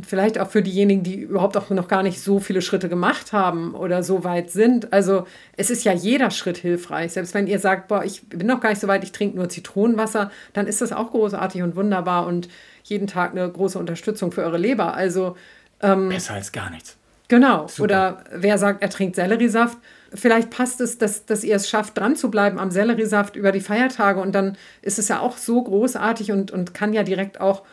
Vielleicht 0.01 0.39
auch 0.39 0.49
für 0.49 0.63
diejenigen, 0.63 1.03
die 1.03 1.19
überhaupt 1.19 1.55
auch 1.55 1.69
noch 1.69 1.87
gar 1.87 2.01
nicht 2.01 2.19
so 2.19 2.39
viele 2.39 2.63
Schritte 2.63 2.89
gemacht 2.89 3.31
haben 3.31 3.75
oder 3.75 4.01
so 4.01 4.23
weit 4.23 4.49
sind. 4.49 4.91
Also 4.91 5.27
es 5.55 5.69
ist 5.69 5.83
ja 5.83 5.93
jeder 5.93 6.31
Schritt 6.31 6.57
hilfreich. 6.57 7.13
Selbst 7.13 7.35
wenn 7.35 7.45
ihr 7.45 7.59
sagt, 7.59 7.89
boah, 7.89 8.03
ich 8.03 8.27
bin 8.27 8.47
noch 8.47 8.59
gar 8.59 8.69
nicht 8.69 8.81
so 8.81 8.87
weit, 8.87 9.03
ich 9.03 9.11
trinke 9.11 9.37
nur 9.37 9.49
Zitronenwasser, 9.49 10.31
dann 10.53 10.65
ist 10.65 10.81
das 10.81 10.93
auch 10.93 11.11
großartig 11.11 11.61
und 11.61 11.75
wunderbar 11.75 12.25
und 12.25 12.49
jeden 12.83 13.05
Tag 13.05 13.31
eine 13.31 13.47
große 13.47 13.77
Unterstützung 13.77 14.31
für 14.31 14.41
eure 14.41 14.57
Leber. 14.57 14.95
Also 14.95 15.37
ähm, 15.79 16.09
besser 16.09 16.33
als 16.33 16.51
gar 16.51 16.71
nichts. 16.71 16.97
Genau. 17.27 17.67
Super. 17.67 17.83
Oder 17.83 18.23
wer 18.33 18.57
sagt, 18.57 18.81
er 18.81 18.89
trinkt 18.89 19.15
Selleriesaft, 19.15 19.77
vielleicht 20.13 20.49
passt 20.49 20.81
es, 20.81 20.97
dass, 20.97 21.25
dass 21.25 21.43
ihr 21.43 21.55
es 21.55 21.69
schafft, 21.69 21.97
dran 21.97 22.15
zu 22.15 22.29
bleiben 22.29 22.59
am 22.59 22.71
Selleriesaft 22.71 23.35
über 23.35 23.51
die 23.51 23.61
Feiertage 23.61 24.19
und 24.19 24.33
dann 24.33 24.57
ist 24.81 24.99
es 24.99 25.07
ja 25.07 25.19
auch 25.19 25.37
so 25.37 25.61
großartig 25.61 26.31
und, 26.31 26.51
und 26.51 26.73
kann 26.73 26.93
ja 26.93 27.03
direkt 27.03 27.39
auch 27.39 27.63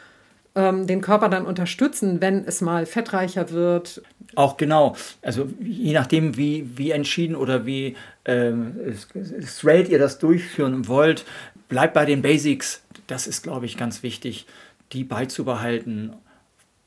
ähm, 0.60 0.86
den 0.86 1.00
Körper 1.00 1.28
dann 1.28 1.46
unterstützen, 1.46 2.20
wenn 2.20 2.44
es 2.44 2.60
mal 2.60 2.86
fettreicher 2.86 3.50
wird. 3.50 4.02
Auch 4.34 4.56
genau. 4.56 4.96
Also 5.22 5.48
je 5.60 5.92
nachdem, 5.92 6.36
wie, 6.36 6.70
wie 6.76 6.90
entschieden 6.90 7.34
oder 7.34 7.66
wie 7.66 7.96
ähm, 8.24 8.76
straight 9.44 9.88
ihr 9.88 9.98
das 9.98 10.18
durchführen 10.18 10.86
wollt, 10.86 11.24
bleibt 11.68 11.94
bei 11.94 12.04
den 12.04 12.22
Basics. 12.22 12.82
Das 13.06 13.26
ist, 13.26 13.42
glaube 13.42 13.66
ich, 13.66 13.76
ganz 13.76 14.02
wichtig, 14.02 14.46
die 14.92 15.04
beizubehalten, 15.04 16.12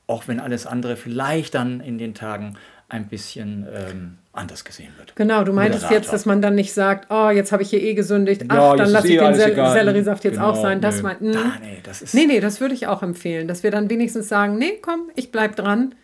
auch 0.06 0.28
wenn 0.28 0.40
alles 0.40 0.66
andere 0.66 0.96
vielleicht 0.96 1.54
dann 1.54 1.80
in 1.80 1.98
den 1.98 2.14
Tagen 2.14 2.56
ein 2.94 3.08
bisschen 3.08 3.66
ähm, 3.72 4.18
anders 4.32 4.64
gesehen 4.64 4.92
wird. 4.98 5.16
Genau, 5.16 5.42
du 5.42 5.52
meintest 5.52 5.82
Moderator. 5.82 6.02
jetzt, 6.02 6.12
dass 6.12 6.26
man 6.26 6.40
dann 6.40 6.54
nicht 6.54 6.72
sagt, 6.72 7.10
oh, 7.10 7.28
jetzt 7.28 7.50
habe 7.50 7.64
ich 7.64 7.70
hier 7.70 7.82
eh 7.82 7.94
gesündigt, 7.94 8.44
ach, 8.48 8.54
ja, 8.54 8.76
dann 8.76 8.90
lasse 8.90 9.08
ich 9.08 9.14
eh 9.14 9.18
den 9.18 9.34
Sel 9.34 9.54
Selleriesaft 9.54 10.22
jetzt 10.22 10.34
genau, 10.34 10.50
auch 10.50 10.62
sein. 10.62 10.80
Das 10.80 11.02
mein, 11.02 11.16
ah, 11.36 11.58
nee, 11.60 11.80
das 11.82 12.02
ist 12.02 12.14
nee, 12.14 12.26
nee, 12.26 12.38
das 12.38 12.60
würde 12.60 12.72
ich 12.72 12.86
auch 12.86 13.02
empfehlen, 13.02 13.48
dass 13.48 13.64
wir 13.64 13.72
dann 13.72 13.90
wenigstens 13.90 14.28
sagen, 14.28 14.58
nee, 14.58 14.78
komm, 14.80 15.10
ich 15.16 15.32
bleib 15.32 15.56
dran. 15.56 15.96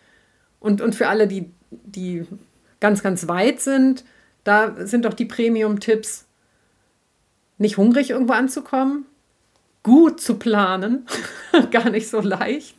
Und, 0.59 0.81
und 0.81 0.93
für 0.93 1.07
alle, 1.07 1.27
die, 1.27 1.49
die 1.71 2.25
ganz, 2.81 3.01
ganz 3.01 3.29
weit 3.29 3.61
sind, 3.61 4.03
da 4.43 4.75
sind 4.85 5.05
doch 5.05 5.13
die 5.13 5.25
Premium-Tipps, 5.25 6.25
nicht 7.57 7.77
hungrig 7.77 8.09
irgendwo 8.09 8.33
anzukommen, 8.33 9.05
gut 9.83 10.19
zu 10.19 10.35
planen, 10.35 11.05
gar 11.71 11.89
nicht 11.89 12.09
so 12.09 12.19
leicht 12.19 12.75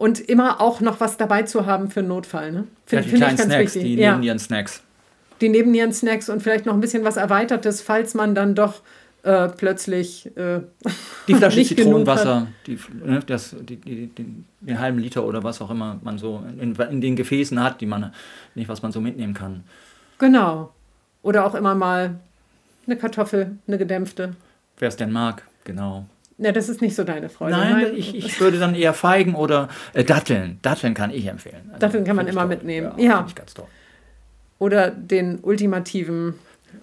und 0.00 0.18
immer 0.18 0.62
auch 0.62 0.80
noch 0.80 0.98
was 0.98 1.18
dabei 1.18 1.42
zu 1.42 1.66
haben 1.66 1.90
für 1.90 2.00
einen 2.00 2.08
Notfall. 2.08 2.52
Ne? 2.52 2.64
Finde 2.86 3.04
ja, 3.04 3.10
find 3.10 3.22
ich 3.22 3.28
ganz 3.28 3.42
Snacks, 3.42 3.74
wichtig. 3.74 3.82
Die 3.82 3.94
ja. 3.96 4.38
Snacks. 4.38 4.82
Die 5.42 5.50
Nebennieren-Snacks 5.50 6.30
und 6.30 6.42
vielleicht 6.42 6.64
noch 6.64 6.72
ein 6.72 6.80
bisschen 6.80 7.04
was 7.04 7.18
Erweitertes, 7.18 7.82
falls 7.82 8.14
man 8.14 8.34
dann 8.34 8.54
doch 8.54 8.80
äh, 9.24 9.48
plötzlich 9.48 10.34
äh, 10.38 10.60
die 11.28 11.34
Flasche 11.34 11.62
Zitronenwasser, 11.64 12.46
die, 12.66 12.78
ne, 13.04 13.20
das, 13.26 13.54
die, 13.60 13.76
die, 13.76 14.06
den, 14.06 14.46
den, 14.60 14.78
halben 14.78 14.98
Liter 14.98 15.22
oder 15.22 15.44
was 15.44 15.60
auch 15.60 15.70
immer 15.70 16.00
man 16.02 16.16
so 16.16 16.42
in, 16.58 16.74
in, 16.74 17.00
den 17.02 17.14
Gefäßen 17.14 17.62
hat, 17.62 17.82
die 17.82 17.86
man 17.86 18.14
nicht, 18.54 18.70
was 18.70 18.80
man 18.80 18.92
so 18.92 19.02
mitnehmen 19.02 19.34
kann. 19.34 19.64
Genau. 20.16 20.72
Oder 21.22 21.44
auch 21.44 21.54
immer 21.54 21.74
mal 21.74 22.18
eine 22.86 22.96
Kartoffel, 22.96 23.58
eine 23.66 23.76
gedämpfte. 23.76 24.34
Wer 24.78 24.88
es 24.88 24.96
denn 24.96 25.12
mag, 25.12 25.42
genau. 25.64 26.06
Ja, 26.42 26.52
das 26.52 26.70
ist 26.70 26.80
nicht 26.80 26.96
so 26.96 27.04
deine 27.04 27.28
Freude. 27.28 27.52
Nein, 27.52 27.72
Nein. 27.72 27.92
Ich, 27.96 28.14
ich 28.14 28.40
würde 28.40 28.58
dann 28.58 28.74
eher 28.74 28.94
Feigen 28.94 29.34
oder 29.34 29.68
äh, 29.92 30.04
Datteln. 30.04 30.58
Datteln 30.62 30.94
kann 30.94 31.10
ich 31.10 31.26
empfehlen. 31.26 31.68
Also, 31.68 31.80
Datteln 31.80 32.04
kann 32.04 32.16
man 32.16 32.26
immer 32.28 32.40
toll. 32.40 32.48
mitnehmen. 32.48 32.92
Ja. 32.96 33.04
ja. 33.04 33.26
ganz 33.34 33.52
toll. 33.52 33.66
Oder 34.58 34.90
den 34.90 35.38
ultimativen 35.42 36.34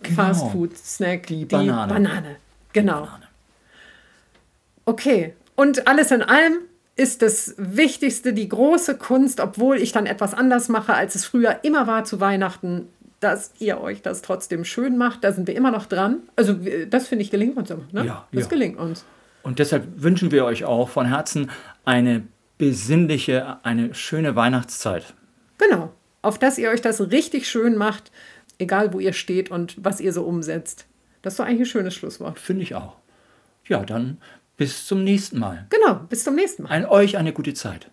genau. 0.04 0.16
Fastfood-Snack. 0.16 1.26
Die, 1.28 1.40
die 1.40 1.46
Banane. 1.46 1.94
Banane. 1.94 2.36
Genau. 2.74 3.02
Die 3.02 3.06
Banane. 3.06 3.24
Okay. 4.86 5.34
Und 5.56 5.88
alles 5.88 6.12
in 6.12 6.22
allem 6.22 6.60
ist 6.96 7.24
das 7.24 7.56
Wichtigste, 7.58 8.34
die 8.34 8.50
große 8.50 8.98
Kunst, 8.98 9.40
obwohl 9.40 9.78
ich 9.78 9.92
dann 9.92 10.06
etwas 10.06 10.36
anders 10.36 10.70
mache, 10.70 10.94
als 10.94 11.16
es 11.16 11.26
früher 11.26 11.60
immer 11.64 11.88
war 11.88 12.04
zu 12.04 12.20
Weihnachten, 12.20 12.88
dass 13.20 13.52
ihr 13.58 13.82
euch 13.82 14.04
das 14.04 14.22
trotzdem 14.22 14.66
schön 14.66 14.98
macht. 14.98 15.24
Da 15.24 15.32
sind 15.32 15.48
wir 15.48 15.56
immer 15.56 15.72
noch 15.72 15.88
dran. 15.88 16.20
Also 16.36 16.56
das 16.90 17.08
finde 17.08 17.24
ich 17.24 17.32
gelingt 17.32 17.58
uns 17.58 17.72
immer. 17.72 17.86
Ne? 17.92 18.06
Ja, 18.06 18.28
das 18.32 18.44
ja. 18.44 18.50
gelingt 18.50 18.78
uns. 18.78 19.04
Und 19.48 19.60
deshalb 19.60 19.88
wünschen 20.04 20.32
wir 20.32 20.44
euch 20.44 20.66
auch 20.66 20.90
von 20.90 21.06
Herzen 21.06 21.50
eine 21.86 22.28
besinnliche, 22.58 23.64
eine 23.64 23.94
schöne 23.94 24.36
Weihnachtszeit. 24.36 25.14
Genau. 25.58 25.94
Auf 26.22 26.38
dass 26.38 26.58
ihr 26.58 26.70
euch 26.70 26.82
das 26.82 27.00
richtig 27.12 27.48
schön 27.48 27.78
macht, 27.78 28.12
egal 28.60 28.92
wo 28.92 29.00
ihr 29.00 29.14
steht 29.14 29.50
und 29.50 29.78
was 29.82 30.02
ihr 30.02 30.12
so 30.12 30.24
umsetzt. 30.24 30.86
Das 31.22 31.34
ist 31.34 31.40
doch 31.40 31.46
eigentlich 31.46 31.62
ein 31.62 31.66
schönes 31.66 31.96
Schlusswort. 31.96 32.40
Finde 32.40 32.64
ich 32.64 32.76
auch. 32.76 32.98
Ja, 33.68 33.86
dann 33.86 34.18
bis 34.58 34.86
zum 34.86 35.06
nächsten 35.06 35.40
Mal. 35.40 35.66
Genau, 35.70 35.94
bis 36.10 36.26
zum 36.26 36.36
nächsten 36.36 36.64
Mal. 36.64 36.72
An 36.72 36.86
euch 36.86 37.16
eine 37.16 37.32
gute 37.32 37.54
Zeit. 37.54 37.90